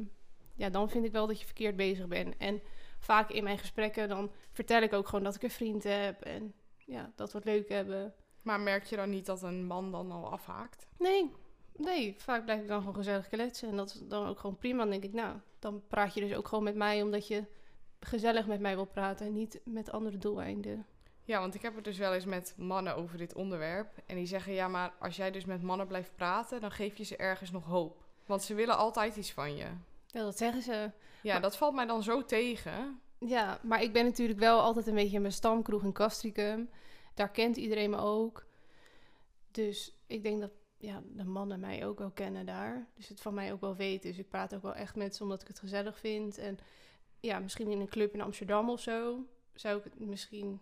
[0.55, 2.37] ja, dan vind ik wel dat je verkeerd bezig bent.
[2.37, 2.61] En
[2.99, 6.21] vaak in mijn gesprekken dan vertel ik ook gewoon dat ik een vriend heb.
[6.21, 8.13] En ja, dat we het leuk hebben.
[8.41, 10.87] Maar merk je dan niet dat een man dan al afhaakt?
[10.97, 11.31] Nee,
[11.75, 13.69] nee, vaak blijf ik dan gewoon gezellig kletsen.
[13.69, 14.77] En dat is dan ook gewoon prima.
[14.77, 17.43] Dan denk ik, nou, dan praat je dus ook gewoon met mij omdat je
[18.05, 20.85] gezellig met mij wil praten en niet met andere doeleinden.
[21.23, 23.97] Ja, want ik heb het dus wel eens met mannen over dit onderwerp.
[24.05, 27.03] En die zeggen, ja, maar als jij dus met mannen blijft praten, dan geef je
[27.03, 28.03] ze ergens nog hoop.
[28.25, 29.65] Want ze willen altijd iets van je.
[30.07, 30.91] Ja, dat zeggen ze.
[31.21, 32.99] Ja, Maar- dat valt mij dan zo tegen.
[33.17, 36.69] Ja, maar ik ben natuurlijk wel altijd een beetje in mijn stamkroeg in Castricum.
[37.13, 38.45] Daar kent iedereen me ook.
[39.51, 42.87] Dus ik denk dat ja, de mannen mij ook wel kennen daar.
[42.95, 44.09] Dus het van mij ook wel weten.
[44.09, 46.37] Dus ik praat ook wel echt met ze omdat ik het gezellig vind.
[46.37, 46.57] En
[47.21, 50.61] ja, misschien in een club in Amsterdam of zo zou ik het misschien...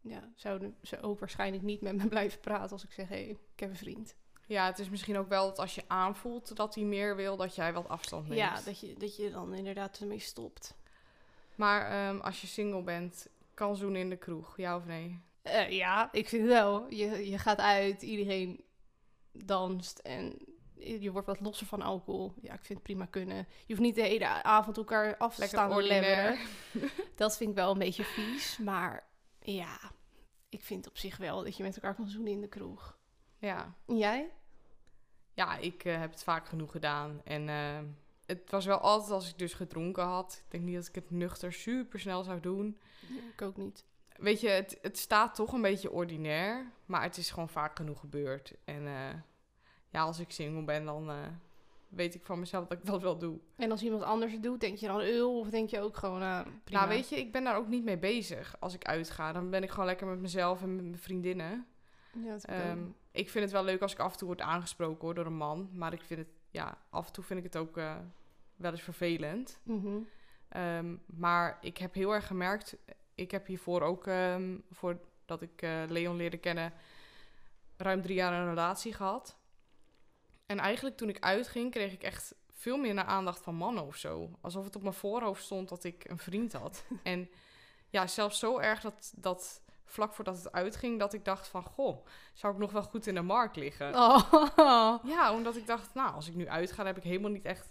[0.00, 3.08] Ja, zouden ze ook waarschijnlijk niet met me blijven praten als ik zeg...
[3.08, 4.16] hé, hey, ik heb een vriend.
[4.46, 7.54] Ja, het is misschien ook wel dat als je aanvoelt dat hij meer wil, dat
[7.54, 8.40] jij wat afstand neemt.
[8.40, 10.74] Ja, dat je, dat je dan inderdaad ermee stopt.
[11.54, 15.20] Maar ehm, als je single bent, kan zoenen in de kroeg, ja of nee?
[15.42, 16.92] Eh, ja, ik vind wel.
[16.92, 18.64] Je, je gaat uit, iedereen
[19.32, 20.38] danst en
[20.78, 22.32] je wordt wat losser van alcohol.
[22.40, 23.36] Ja, ik vind het prima kunnen.
[23.36, 26.38] Je hoeft niet de hele avond elkaar af te staan leveren.
[27.16, 28.58] Dat vind ik wel een beetje vies.
[28.58, 29.06] Maar
[29.40, 29.78] ja,
[30.48, 32.98] ik vind op zich wel dat je met elkaar kan zoenen in de kroeg.
[33.38, 34.30] Ja, En jij?
[35.32, 37.20] ja ik eh, heb het vaak genoeg gedaan.
[37.24, 37.78] En eh,
[38.26, 40.42] het was wel altijd als ik dus gedronken had.
[40.44, 42.78] Ik denk niet dat ik het nuchter super snel zou doen.
[43.32, 43.84] Ik ook niet.
[44.16, 46.72] Weet je, het, het staat toch een beetje ordinair.
[46.86, 48.54] Maar het is gewoon vaak genoeg gebeurd.
[48.64, 49.14] En eh,
[49.94, 51.16] ja, als ik single ben, dan eh,
[51.88, 53.38] weet ik van mezelf dat ik dat wel doe.
[53.56, 56.20] En als iemand anders het doet, denk je dan eul of denk je ook gewoon,
[56.64, 56.80] prima.
[56.80, 59.32] Nou, weet je, ik ben daar ook niet mee bezig als ik uitga.
[59.32, 61.66] Dan ben ik gewoon lekker met mezelf en met mijn vriendinnen.
[62.12, 62.48] Ja, dat ik.
[62.48, 62.78] Ehm,
[63.10, 65.36] ik vind het wel leuk als ik af en toe word aangesproken hoor, door een
[65.36, 65.68] man.
[65.72, 67.96] Maar ik vind het, ja, af en toe vind ik het ook eh,
[68.56, 69.60] wel eens vervelend.
[69.62, 69.98] Mhm.
[70.48, 72.76] Ehm, maar ik heb heel erg gemerkt,
[73.14, 76.72] ik heb hiervoor ook, ehm, voordat ik Leon leerde kennen,
[77.76, 79.42] ruim drie jaar een relatie gehad.
[80.46, 84.30] En eigenlijk toen ik uitging, kreeg ik echt veel minder aandacht van mannen of zo.
[84.40, 86.84] Alsof het op mijn voorhoofd stond dat ik een vriend had.
[87.02, 87.30] en
[87.90, 92.06] ja, zelfs zo erg dat, dat vlak voordat het uitging, dat ik dacht van, goh,
[92.32, 93.94] zou ik nog wel goed in de markt liggen?
[94.56, 95.04] Oh.
[95.04, 97.68] Ja, omdat ik dacht, nou, als ik nu uitga, dan heb ik helemaal niet echt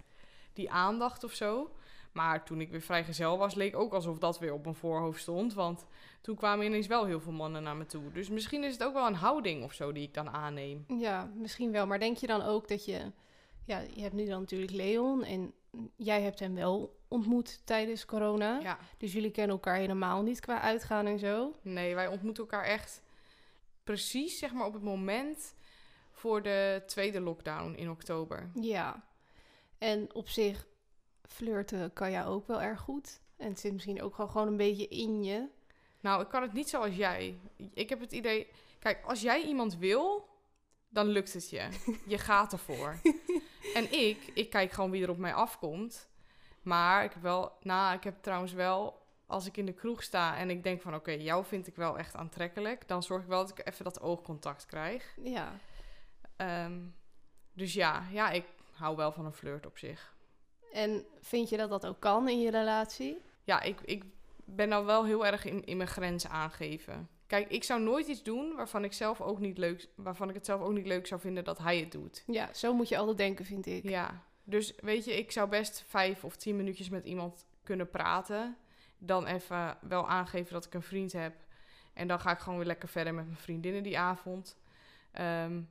[0.54, 1.76] die aandacht of zo.
[2.14, 5.54] Maar toen ik weer vrijgezel was, leek ook alsof dat weer op mijn voorhoofd stond.
[5.54, 5.86] Want
[6.22, 8.12] toen kwamen ineens wel heel veel mannen naar me toe.
[8.12, 10.86] Dus misschien is het ook wel een houding of zo die ik dan aanneem.
[10.88, 11.88] Ja, misschien wel.
[11.88, 13.12] Maar denk je dan ook dat je...
[13.66, 15.54] Ja, je hebt nu dan natuurlijk Leon en
[15.96, 18.60] jij hebt hem wel ontmoet tijdens corona.
[18.60, 18.78] Ja.
[18.98, 21.54] Dus jullie kennen elkaar helemaal niet qua uitgaan en zo.
[21.62, 23.02] Nee, wij ontmoeten elkaar echt
[23.84, 25.56] precies, zeg maar, op het moment
[26.12, 28.52] voor de tweede lockdown in oktober.
[28.54, 29.04] Ja.
[29.78, 30.68] En op zich,
[31.28, 33.22] flirten kan jij ook wel erg goed.
[33.38, 35.48] En het zit misschien ook wel gewoon een beetje in je.
[36.00, 37.40] Nou, ik kan het niet zoals jij.
[37.74, 38.48] Ik heb het idee...
[38.80, 40.30] Kijk, als jij iemand wil,
[40.90, 41.68] dan lukt het je.
[42.08, 43.00] Je gaat ervoor.
[43.74, 46.10] En ik, ik kijk gewoon wie er op mij afkomt.
[46.62, 50.38] Maar ik heb wel, nou, ik heb trouwens wel, als ik in de kroeg sta
[50.38, 53.46] en ik denk van, oké, jou vind ik wel echt aantrekkelijk, dan zorg ik wel
[53.48, 55.16] dat ik even dat oogcontact krijg.
[55.24, 55.60] Ja.
[56.36, 56.80] Ehm,
[57.54, 60.14] dus ja, ja, ik hou wel van een flirt op zich.
[60.74, 63.22] En vind je dat dat ook kan in je relatie?
[63.44, 64.04] Ja, ik, ik
[64.46, 67.10] ben dan wel heel erg in, in mijn grenzen aangeven.
[67.28, 70.46] Kijk, ik zou nooit iets doen waarvan ik zelf ook niet leuk, waarvan ik het
[70.46, 72.24] zelf ook niet leuk zou vinden dat hij het doet.
[72.28, 73.90] Ja, zo moet je altijd denken, vind ik.
[73.90, 78.58] Ja, dus weet je, ik zou best vijf of tien minuutjes met iemand kunnen praten.
[78.98, 81.34] Dan even wel aangeven dat ik een vriend heb.
[81.94, 84.58] En dan ga ik gewoon weer lekker verder met mijn vriendinnen die avond.
[85.12, 85.62] Ehm,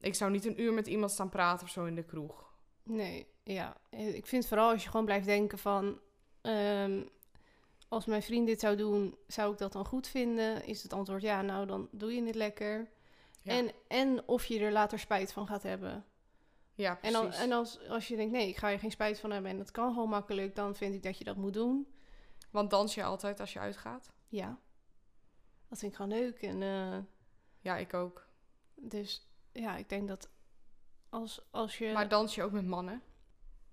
[0.00, 2.49] ik zou niet een uur met iemand staan praten of zo in de kroeg.
[2.90, 3.76] Nee, ja.
[3.90, 6.00] Ik vind vooral als je gewoon blijft denken van...
[6.40, 7.02] ehm,
[7.88, 10.64] als mijn vriend dit zou doen, zou ik dat dan goed vinden?
[10.64, 12.88] Is het antwoord ja, nou dan doe je het lekker.
[13.42, 13.52] Ja.
[13.52, 16.04] En, en of je er later spijt van gaat hebben.
[16.74, 17.18] Ja, En, precies.
[17.18, 19.58] dan, en als, als je denkt, nee, ik ga er geen spijt van hebben en
[19.58, 21.94] dat kan gewoon makkelijk, dan vind ik dat je dat moet doen.
[22.50, 24.12] Want dans je altijd als je uitgaat?
[24.28, 24.58] Ja.
[25.68, 26.42] Dat vind ik gewoon leuk.
[26.42, 26.98] En eh,
[27.60, 28.26] Ja, ik ook.
[28.74, 30.28] dus ja, ik denk dat
[31.10, 31.92] als, als je...
[31.92, 33.02] Maar dans je ook met mannen?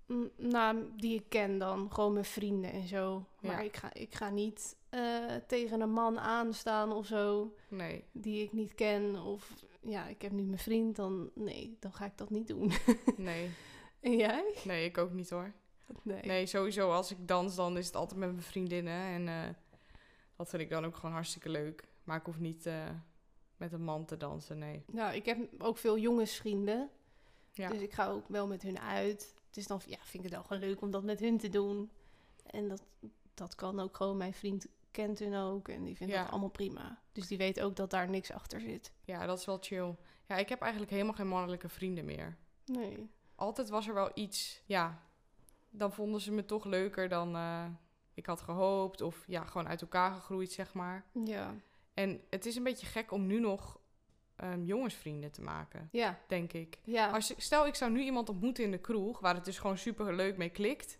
[0.06, 1.92] Mm, Nou, die ik ken dan.
[1.92, 3.24] Gewoon mijn vrienden en zo.
[3.40, 3.48] Ja.
[3.48, 7.54] Maar ik ga, ik ga niet eh, tegen een man aanstaan of zo.
[7.68, 8.04] Nee.
[8.12, 9.16] Die ik niet ken.
[9.22, 10.96] Of ja, ik heb nu mijn vriend.
[10.96, 12.72] Dan nee, dan ga ik dat niet doen.
[13.16, 13.50] Nee.
[14.00, 14.54] en jij?
[14.64, 15.52] Nee, ik ook niet hoor.
[16.02, 16.22] Nee.
[16.22, 19.02] Nee, sowieso als ik dans, dan is het altijd met mijn vriendinnen.
[19.02, 19.54] En eh,
[20.36, 21.84] dat vind ik dan ook gewoon hartstikke leuk.
[22.04, 22.88] Maar ik hoef niet eh,
[23.56, 24.84] met een man te dansen, nee.
[24.86, 26.90] Nou, ik heb ook veel jongensvrienden.
[27.58, 29.34] Ja, Dus ik ga ook wel met hun uit.
[29.46, 31.48] Het is dan, ja, vind ik het wel gewoon leuk om dat met hun te
[31.48, 31.90] doen.
[32.46, 32.82] En dat,
[33.34, 34.16] dat kan ook gewoon.
[34.16, 35.68] Mijn vriend kent hun ook.
[35.68, 36.22] En die vindt Ja.
[36.22, 37.02] dat allemaal prima.
[37.12, 38.92] Dus die weet ook dat daar niks achter zit.
[39.04, 39.96] ja, dat is wel chill.
[40.26, 42.36] Ja, ik heb eigenlijk helemaal geen mannelijke vrienden meer.
[42.64, 43.10] Nee.
[43.34, 45.02] Altijd was er wel iets, ja,
[45.70, 47.64] dan vonden ze me toch leuker dan eh,
[48.14, 49.00] ik had gehoopt.
[49.00, 51.04] Of ja, gewoon uit elkaar gegroeid, zeg maar.
[51.24, 51.54] Ja.
[51.94, 53.78] En het is een beetje gek om nu nog
[54.38, 56.18] ehm, jongensvrienden te maken, Ja.
[56.26, 56.78] denk ik.
[56.84, 57.10] Ja.
[57.10, 60.14] Als, stel, ik zou nu iemand ontmoeten in de kroeg, waar het dus gewoon super
[60.14, 60.98] leuk mee klikt.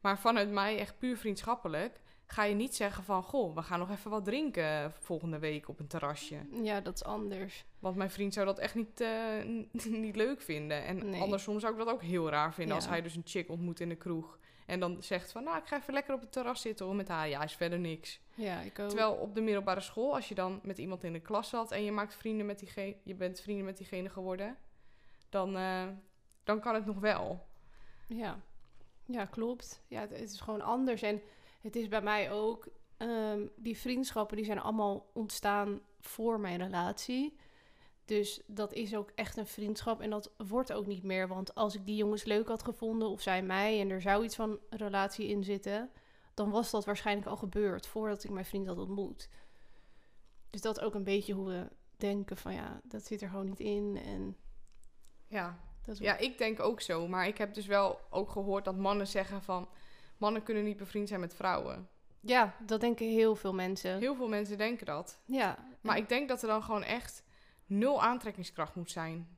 [0.00, 3.90] Maar vanuit mij echt puur vriendschappelijk, ga je niet zeggen van, goh, we gaan nog
[3.90, 6.36] even wat drinken volgende week op een terrasje.
[6.62, 7.64] Ja, dat is anders.
[7.78, 9.44] Want mijn vriend zou dat echt niet, eh,
[10.04, 10.84] niet leuk vinden.
[10.84, 11.20] En Nee.
[11.20, 13.88] andersom zou ik dat ook heel raar vinden als hij dus een chick ontmoet in
[13.88, 14.38] de kroeg.
[14.66, 17.08] En dan zegt van, nou, ik ga even lekker op het terras zitten hoor, met
[17.08, 17.28] haar.
[17.28, 18.20] Ja, is verder niks.
[18.34, 18.88] Ja, ik ook.
[18.88, 21.84] Terwijl op de middelbare school, als je dan met iemand in de klas zat en
[21.84, 24.56] je maakt vrienden met diegene, je bent vrienden met diegene geworden,
[25.28, 25.88] dan, eh,
[26.44, 27.46] dan kan het nog wel.
[28.06, 28.40] Ja.
[29.04, 29.82] ja, klopt.
[29.88, 31.02] Ja, het, het is gewoon anders.
[31.02, 31.22] En
[31.60, 32.68] het is bij mij ook...
[32.96, 37.36] ehm, die vriendschappen die zijn allemaal ontstaan voor mijn relatie.
[38.04, 40.00] Dus dat is ook echt een vriendschap.
[40.00, 41.28] En dat wordt ook niet meer.
[41.28, 43.80] Want als ik die jongens leuk had gevonden, of zij mij...
[43.80, 45.90] en er zou iets van relatie in zitten...
[46.34, 47.86] dan was dat waarschijnlijk al gebeurd...
[47.86, 49.28] voordat ik mijn vriend had ontmoet.
[50.50, 52.54] Dus dat ook een beetje hoe we denken van...
[52.54, 54.00] ja, dat zit er gewoon niet in.
[54.04, 54.36] En
[55.26, 55.58] Ja.
[55.84, 57.08] dat ja, ik denk ook zo.
[57.08, 59.68] Maar ik heb dus wel ook gehoord dat mannen zeggen van,
[60.16, 61.88] mannen kunnen niet bevriend zijn met vrouwen.
[62.20, 63.98] Ja, dat denken heel veel mensen.
[63.98, 65.20] Heel veel mensen denken dat.
[65.24, 65.58] Ja.
[65.80, 67.22] Maar ik denk dat er dan gewoon echt
[67.66, 69.28] nul aantrekkingskracht moet zijn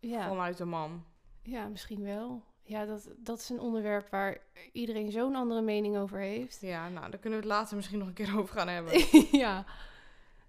[0.00, 1.04] ja, vanuit een man.
[1.42, 2.42] ja, misschien wel.
[2.66, 4.38] Ja, dat, dat is een onderwerp waar
[4.72, 6.60] iedereen zo'n andere mening over heeft.
[6.60, 8.92] Ja, nou, daar kunnen we het later misschien nog een keer over gaan hebben.
[9.38, 9.64] ja.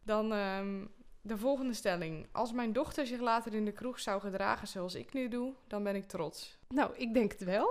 [0.03, 0.85] Dan ehm,
[1.21, 2.27] de volgende stelling.
[2.31, 5.83] Als mijn dochter zich later in de kroeg zou gedragen zoals ik nu doe, dan
[5.83, 6.57] ben ik trots.
[6.67, 7.69] Nou, ik denk het wel.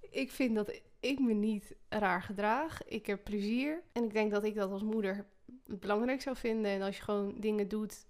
[0.00, 2.84] Ik vind dat ik me niet raar gedraag.
[2.84, 3.82] Ik heb plezier.
[3.92, 5.26] En ik denk dat ik dat als moeder
[5.66, 6.70] belangrijk zou vinden.
[6.70, 8.06] En als je gewoon dingen doet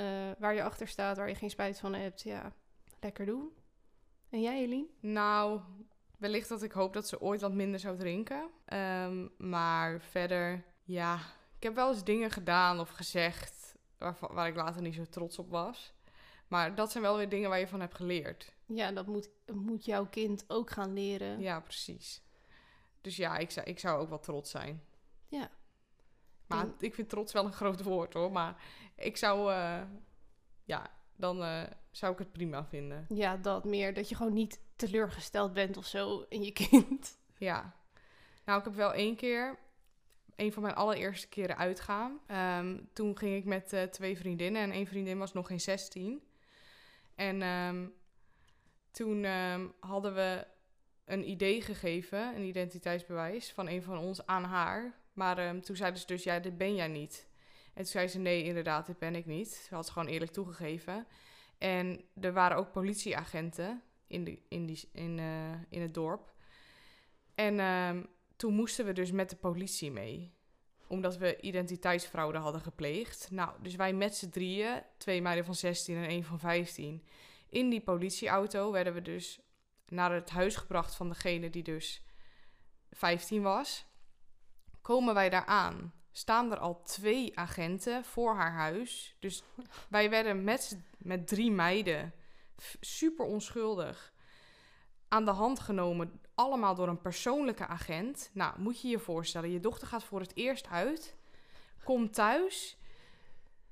[0.00, 2.52] eh, waar je achter staat, waar je geen spijt van hebt, ja,
[3.00, 3.52] lekker doen.
[4.30, 4.86] En jij, Eline?
[5.00, 5.60] Nou,
[6.18, 8.50] wellicht dat ik hoop dat ze ooit wat minder zou drinken.
[8.64, 11.14] Ehm, maar verder, ja,
[11.56, 15.38] ik heb wel eens dingen gedaan of gezegd waarvan, waar ik later niet zo trots
[15.38, 15.94] op was.
[16.48, 18.52] Maar dat zijn wel weer dingen waar je van hebt geleerd.
[18.66, 21.40] Ja, dat moet, moet jouw kind ook gaan leren.
[21.40, 22.22] Ja, precies.
[23.00, 24.84] Dus ja, ik zou, ik zou ook wel trots zijn.
[25.28, 25.50] Ja.
[26.46, 28.32] Maar ik vind trots wel een groot woord hoor.
[28.32, 28.62] Maar
[29.00, 29.82] ik zou, eh,
[30.64, 33.06] ja, dan eh, zou ik het prima vinden.
[33.08, 33.94] Ja, dat meer.
[33.94, 37.18] Dat je gewoon niet teleurgesteld bent of zo in je kind.
[37.38, 37.74] Ja.
[38.44, 39.58] Nou, ik heb wel één keer,
[40.36, 42.20] een van mijn allereerste keren uitgaan.
[42.26, 46.22] Ehm, toen ging ik met eh, twee vriendinnen en één vriendin was nog geen 16.
[47.14, 47.86] En ehm,
[48.90, 50.46] toen ehm, hadden we
[51.04, 54.94] een idee gegeven, een identiteitsbewijs van een van ons aan haar.
[55.12, 57.29] Maar toen zeiden ze dus, ja, dit ben jij niet.
[57.80, 59.48] En toen zei ze, nee, inderdaad, dit ben ik niet.
[59.48, 61.06] Ze had het gewoon eerlijk toegegeven.
[61.58, 66.34] En er waren ook politieagenten in, de, in, die, in, eh, in het dorp.
[67.34, 68.02] En ehm,
[68.36, 70.34] toen moesten we dus met de politie mee.
[70.86, 73.28] Omdat we identiteitsfraude hadden gepleegd.
[73.30, 77.04] Nou, dus wij met z'n drieën, twee meiden van 16 en één van 15...
[77.48, 79.40] in die politieauto werden we dus
[79.88, 82.04] naar het huis gebracht van degene die dus
[82.90, 83.86] 15 was.
[84.80, 89.16] Komen wij daar aan, staan er al twee agenten voor haar huis.
[89.18, 89.42] Dus
[89.88, 92.12] wij werden met, met drie meiden,
[92.80, 94.12] super onschuldig,
[95.08, 96.20] aan de hand genomen.
[96.34, 98.30] Allemaal door een persoonlijke agent.
[98.32, 101.16] Nou, moet je je voorstellen, je dochter gaat voor het eerst uit,
[101.84, 102.79] komt thuis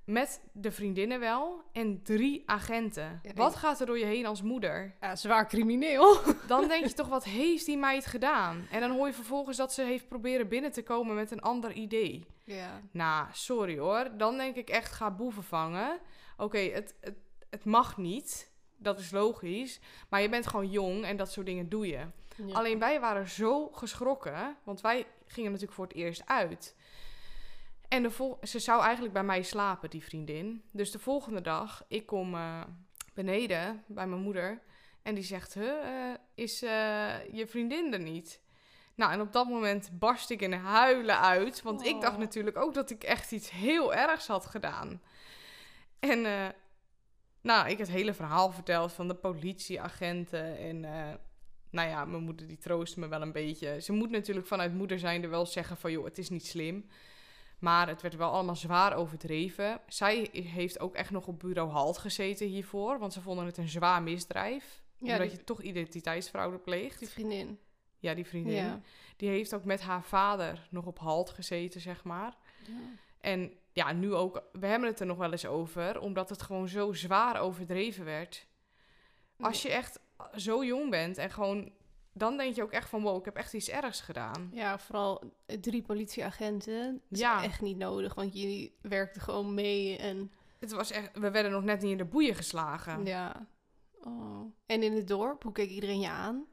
[0.08, 3.20] met de vriendinnen wel en drie agenten.
[3.22, 4.94] Ja, Wat gaat er door je heen als moeder?
[5.00, 6.16] Ja, zwaar crimineel.
[6.46, 8.66] Dan denk je toch, wat heeft die meid gedaan?
[8.70, 11.72] En dan hoor je vervolgens dat ze heeft proberen binnen te komen met een ander
[11.72, 12.26] idee.
[12.44, 12.80] Ja.
[12.90, 14.16] Nou, sorry hoor.
[14.16, 15.98] Dan denk ik echt, ga boeven vangen.
[16.36, 17.16] Oké, het, het,
[17.50, 18.50] het mag niet.
[18.76, 19.80] Dat is logisch.
[20.08, 22.06] Maar je bent gewoon jong en dat soort dingen doe je.
[22.46, 22.54] Ja.
[22.54, 24.56] Alleen wij waren zo geschrokken.
[24.64, 26.76] Want wij gingen natuurlijk voor het eerst uit.
[27.88, 30.62] En de vol ze zou eigenlijk bij mij slapen, die vriendin.
[30.72, 32.60] Dus de volgende dag, ik kom eh,
[33.14, 34.62] beneden bij mijn moeder.
[35.08, 38.40] En die zegt, huh, eh, is eh, je vriendin er niet?
[38.94, 41.62] Nou, en op dat moment barst ik in huilen uit.
[41.62, 42.18] Want ik dacht Oh.
[42.18, 45.02] natuurlijk ook dat ik echt iets heel ergs had gedaan.
[45.98, 46.48] En eh,
[47.40, 50.58] nou, ik het hele verhaal verteld van de politieagenten.
[50.58, 50.80] En
[51.70, 53.80] nou ja, mijn moeder die troostte me wel een beetje.
[53.80, 55.92] Ze moet natuurlijk vanuit moeder zijnde wel zeggen van...
[55.92, 56.88] joh, het is niet slim.
[57.58, 59.80] Maar het werd wel allemaal zwaar overdreven.
[59.88, 62.98] Zij heeft ook echt nog op bureau Halt gezeten hiervoor.
[62.98, 64.82] Want ze vonden het een zwaar misdrijf.
[64.96, 66.98] Ja, omdat die- je toch identiteitsfraude pleegt.
[66.98, 67.58] Die vriendin.
[67.98, 68.54] Ja, die vriendin.
[68.64, 68.80] Ja.
[69.16, 72.36] Die heeft ook met haar vader nog op halt gezeten, zeg maar.
[72.66, 72.72] Ja.
[73.20, 76.68] En ja, nu ook, we hebben het er nog wel eens over, omdat het gewoon
[76.68, 78.46] zo zwaar overdreven werd.
[79.40, 80.00] Als je echt
[80.36, 81.72] zo jong bent en gewoon,
[82.12, 84.50] dan denk je ook echt van, wow, ik heb echt iets ergs gedaan.
[84.52, 86.92] Ja, vooral drie politieagenten.
[86.92, 87.42] Dat is Ja.
[87.44, 91.62] echt niet nodig, want jullie werkten gewoon mee en Het was echt, we werden nog
[91.64, 93.04] net niet in de boeien geslagen.
[93.04, 93.46] Ja, ja.
[94.10, 94.52] Oh.
[94.66, 96.46] En in het dorp, hoe keek iedereen je aan?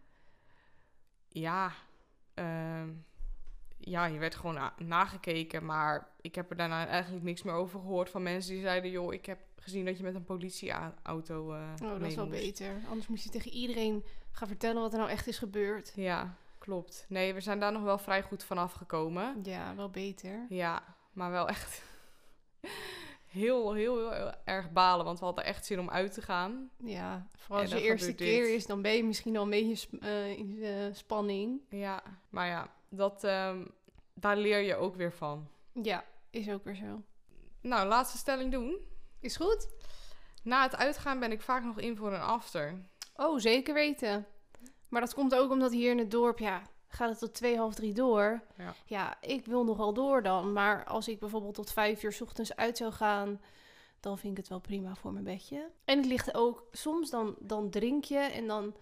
[2.34, 2.90] ehm,
[3.78, 7.80] ja, je werd gewoon na- nagekeken, maar ik heb er daarna eigenlijk niks meer over
[7.80, 11.60] gehoord van mensen die zeiden, joh, ik heb gezien dat je met een politieauto eh
[11.84, 12.40] Oh, dat is wel moest.
[12.40, 12.82] beter.
[12.90, 14.04] Anders moest je tegen iedereen
[14.36, 15.92] gaan vertellen wat er nou echt is gebeurd.
[15.96, 17.06] Ja, klopt.
[17.10, 19.40] Nee, we zijn daar nog wel vrij goed vanaf gekomen.
[19.44, 20.46] Ja, wel beter.
[20.50, 20.84] Ja,
[21.14, 21.82] maar wel echt
[23.26, 25.06] heel, heel, heel, heel erg balen.
[25.06, 26.70] Want we hadden echt zin om uit te gaan.
[26.78, 28.54] Ja, vooral als je eerste keer dit.
[28.54, 31.62] is, dan ben je misschien al een beetje eh, in eh, spanning.
[31.70, 33.66] Ja, maar ja, dat, ehm,
[34.14, 35.48] daar leer je ook weer van.
[35.72, 37.02] Ja, is ook weer zo.
[37.62, 38.78] Nou, laatste stelling doen.
[39.20, 39.68] Is goed?
[40.44, 42.86] Na het uitgaan ben ik vaak nog in voor een after.
[43.16, 44.26] Oh, zeker weten.
[44.90, 47.76] Maar dat komt ook omdat hier in het dorp, ja, gaat het tot twee, half
[47.76, 48.42] drie door.
[48.58, 48.74] Ja.
[48.86, 50.54] Ja, ik wil nogal door dan.
[50.54, 53.42] Maar als ik bijvoorbeeld tot vijf uur 's ochtends uit zou gaan,
[54.00, 55.70] dan vind ik het wel prima voor mijn bedje.
[55.86, 58.76] En het ligt ook, soms dan, dan drink je en dan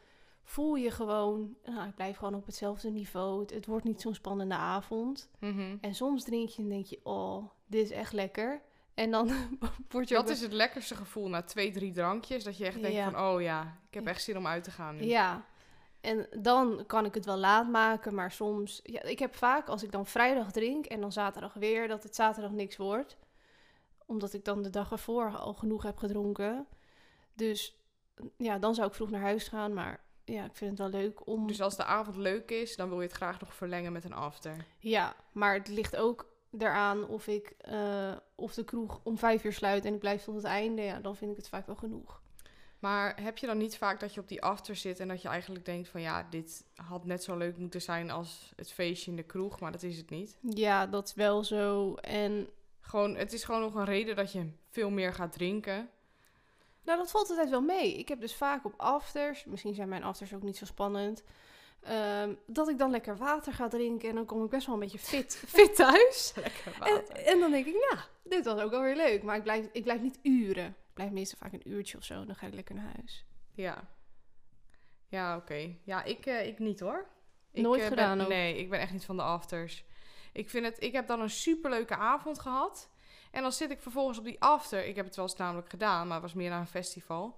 [0.44, 3.42] voel je gewoon, nou, ik blijf gewoon op hetzelfde niveau.
[3.42, 5.30] Het, het wordt niet zo'n spannende avond.
[5.40, 5.78] Mhm.
[5.82, 8.62] En soms drink je en denk je, oh, dit is echt lekker.
[8.94, 9.32] En dan
[9.90, 12.44] word je Dat is het lekkerste gevoel na twee, drie drankjes.
[12.44, 13.12] Dat je echt denkt Ja.
[13.12, 15.04] van, oh ja, ik heb echt zin om uit te gaan nu.
[15.04, 15.46] Ja,
[16.02, 18.80] en dan kan ik het wel laat maken, maar soms...
[18.84, 22.16] Ja, ik heb vaak, als ik dan vrijdag drink en dan zaterdag weer, dat het
[22.16, 23.18] zaterdag niks wordt.
[24.06, 26.68] Omdat ik dan de dag ervoor al genoeg heb gedronken.
[27.34, 27.78] Dus
[28.38, 31.28] ja, dan zou ik vroeg naar huis gaan, maar ja, ik vind het wel leuk
[31.28, 31.48] om...
[31.48, 34.14] Dus als de avond leuk is, dan wil je het graag nog verlengen met een
[34.14, 34.66] after.
[34.80, 39.54] Ja, maar het ligt ook eraan of ik eh, of de kroeg om vijf uur
[39.54, 40.82] sluit en ik blijf tot het einde.
[40.82, 42.22] Ja, dan vind ik het vaak wel genoeg.
[42.80, 45.28] Maar heb je dan niet vaak dat je op die after zit en dat je
[45.28, 49.18] eigenlijk denkt van ja, dit had net zo leuk moeten zijn als het feestje in
[49.18, 50.38] de kroeg, maar dat is het niet.
[50.42, 51.96] Ja, dat is wel zo.
[51.96, 52.50] En
[52.86, 55.90] Gewoon, het is gewoon nog een reden dat je veel meer gaat drinken.
[56.84, 57.98] Nou, dat valt altijd wel mee.
[57.98, 61.24] Ik heb dus vaak op afters, misschien zijn mijn afters ook niet zo spannend,
[61.84, 64.82] ehm, dat ik dan lekker water ga drinken en dan kom ik best wel een
[64.82, 66.34] beetje fit, fit thuis.
[66.36, 69.24] Lekker En, en dan denk ik, ja, dit was ook wel weer leuk.
[69.24, 70.68] Maar ik blijf, ik blijf niet uren.
[70.68, 73.26] Ik blijf meestal vaak een uurtje of zo, dan ga ik lekker naar huis.
[73.54, 73.88] Ja.
[75.08, 75.76] Ja, oké.
[75.84, 77.08] Ja, ik, eh, ik niet hoor.
[77.52, 78.28] Ik, Nooit eh, ben- gedaan ook.
[78.28, 79.84] Nee, ik ben echt niet van de afters.
[80.34, 82.90] Ik vind het, ik heb dan een superleuke avond gehad.
[83.32, 84.86] En dan zit ik vervolgens op die after.
[84.86, 87.36] Ik heb het wel eens namelijk gedaan, maar het was meer naar een festival.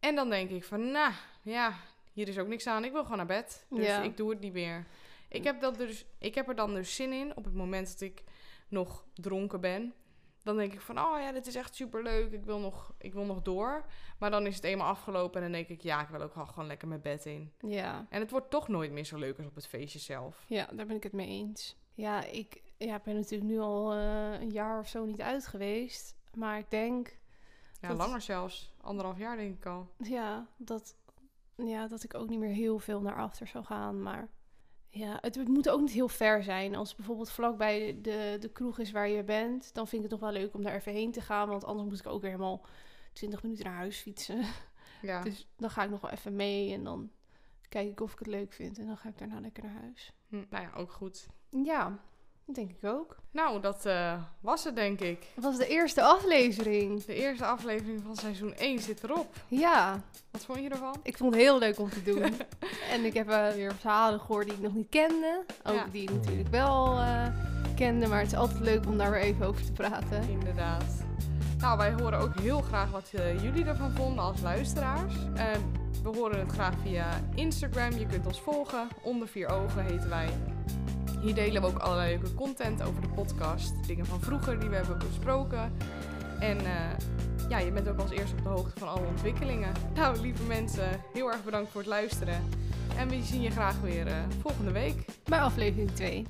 [0.00, 1.12] En dan denk ik van, nou,
[1.42, 1.74] ja,
[2.18, 2.84] hier is ook niks aan.
[2.84, 3.66] Ik wil gewoon naar bed.
[3.70, 4.02] Dus Ja.
[4.02, 4.86] ik doe het niet meer.
[5.28, 8.00] Ik heb, dat dus, ik heb er dan dus zin in op het moment dat
[8.00, 8.22] ik
[8.68, 9.94] nog dronken ben.
[10.42, 12.32] dan denk ik van, oh ja, dit is echt super leuk.
[12.32, 13.84] Ik wil nog, ik wil nog door.
[14.18, 16.66] Maar dan is het eenmaal afgelopen en dan denk ik, ja, ik wil ook gewoon
[16.66, 17.52] lekker mijn bed in.
[17.60, 18.06] Ja.
[18.10, 20.44] En het wordt toch nooit meer zo leuk als op het feestje zelf.
[20.46, 21.76] Ja, daar ben ik het mee eens.
[21.94, 26.16] Ja, ik ja, ben natuurlijk nu al eh, een jaar of zo niet uit geweest.
[26.34, 27.16] Maar ik denk
[27.80, 28.72] Ja, langer zelfs.
[28.80, 29.88] Anderhalf jaar denk ik al.
[29.98, 30.96] ja, dat,
[31.66, 34.02] ja, dat ik ook niet meer heel veel naar achter zou gaan.
[34.02, 34.28] Maar
[34.88, 36.74] ja, het, het moet ook niet heel ver zijn.
[36.74, 40.20] Als het bijvoorbeeld vlakbij de, de kroeg is waar je bent, dan vind ik het
[40.20, 41.48] nog wel leuk om daar even heen te gaan.
[41.48, 42.66] Want anders moet ik ook weer helemaal
[43.12, 44.42] 20 minuten naar huis fietsen.
[45.02, 45.22] Ja.
[45.28, 47.10] Dus dan ga ik nog wel even mee en dan
[47.68, 48.78] kijk ik of ik het leuk vind.
[48.78, 50.12] En dan ga ik daarna lekker naar huis.
[50.28, 51.26] Hm, nou ja, ook goed.
[51.50, 52.00] Ja,
[52.48, 53.16] dat denk ik ook.
[53.30, 55.26] Nou, dat eh, was het denk ik.
[55.34, 57.04] Dat was de eerste aflevering.
[57.04, 59.34] De eerste aflevering van seizoen 1 zit erop.
[59.48, 60.94] Ja, Wat vond je ervan?
[61.02, 62.22] ik vond het heel leuk om te doen.
[62.92, 65.44] en ik heb eh, weer verhalen gehoord die ik nog niet kende.
[65.64, 65.86] Ook Ja.
[65.92, 67.26] die ik natuurlijk wel eh,
[67.76, 68.06] kende.
[68.06, 70.28] Maar het is altijd leuk om daar weer even over te praten.
[70.28, 70.84] Inderdaad.
[71.58, 75.14] Nou, wij horen ook heel graag wat jullie ervan vonden als luisteraars.
[76.02, 77.90] We horen het graag via Instagram.
[77.92, 78.88] Je kunt ons volgen.
[79.02, 80.28] Onder vier ogen heten wij.
[81.20, 83.86] Hier delen we ook allerlei leuke content over de podcast.
[83.86, 85.72] Dingen van vroeger die we hebben besproken.
[86.40, 86.74] En eh,
[87.48, 89.72] ja, je bent ook als eerste op de hoogte van alle ontwikkelingen.
[89.94, 92.44] Nou, lieve mensen, heel erg bedankt voor het luisteren.
[92.96, 95.04] En we zien je graag weer eh, volgende week.
[95.24, 96.26] Bij aflevering 2.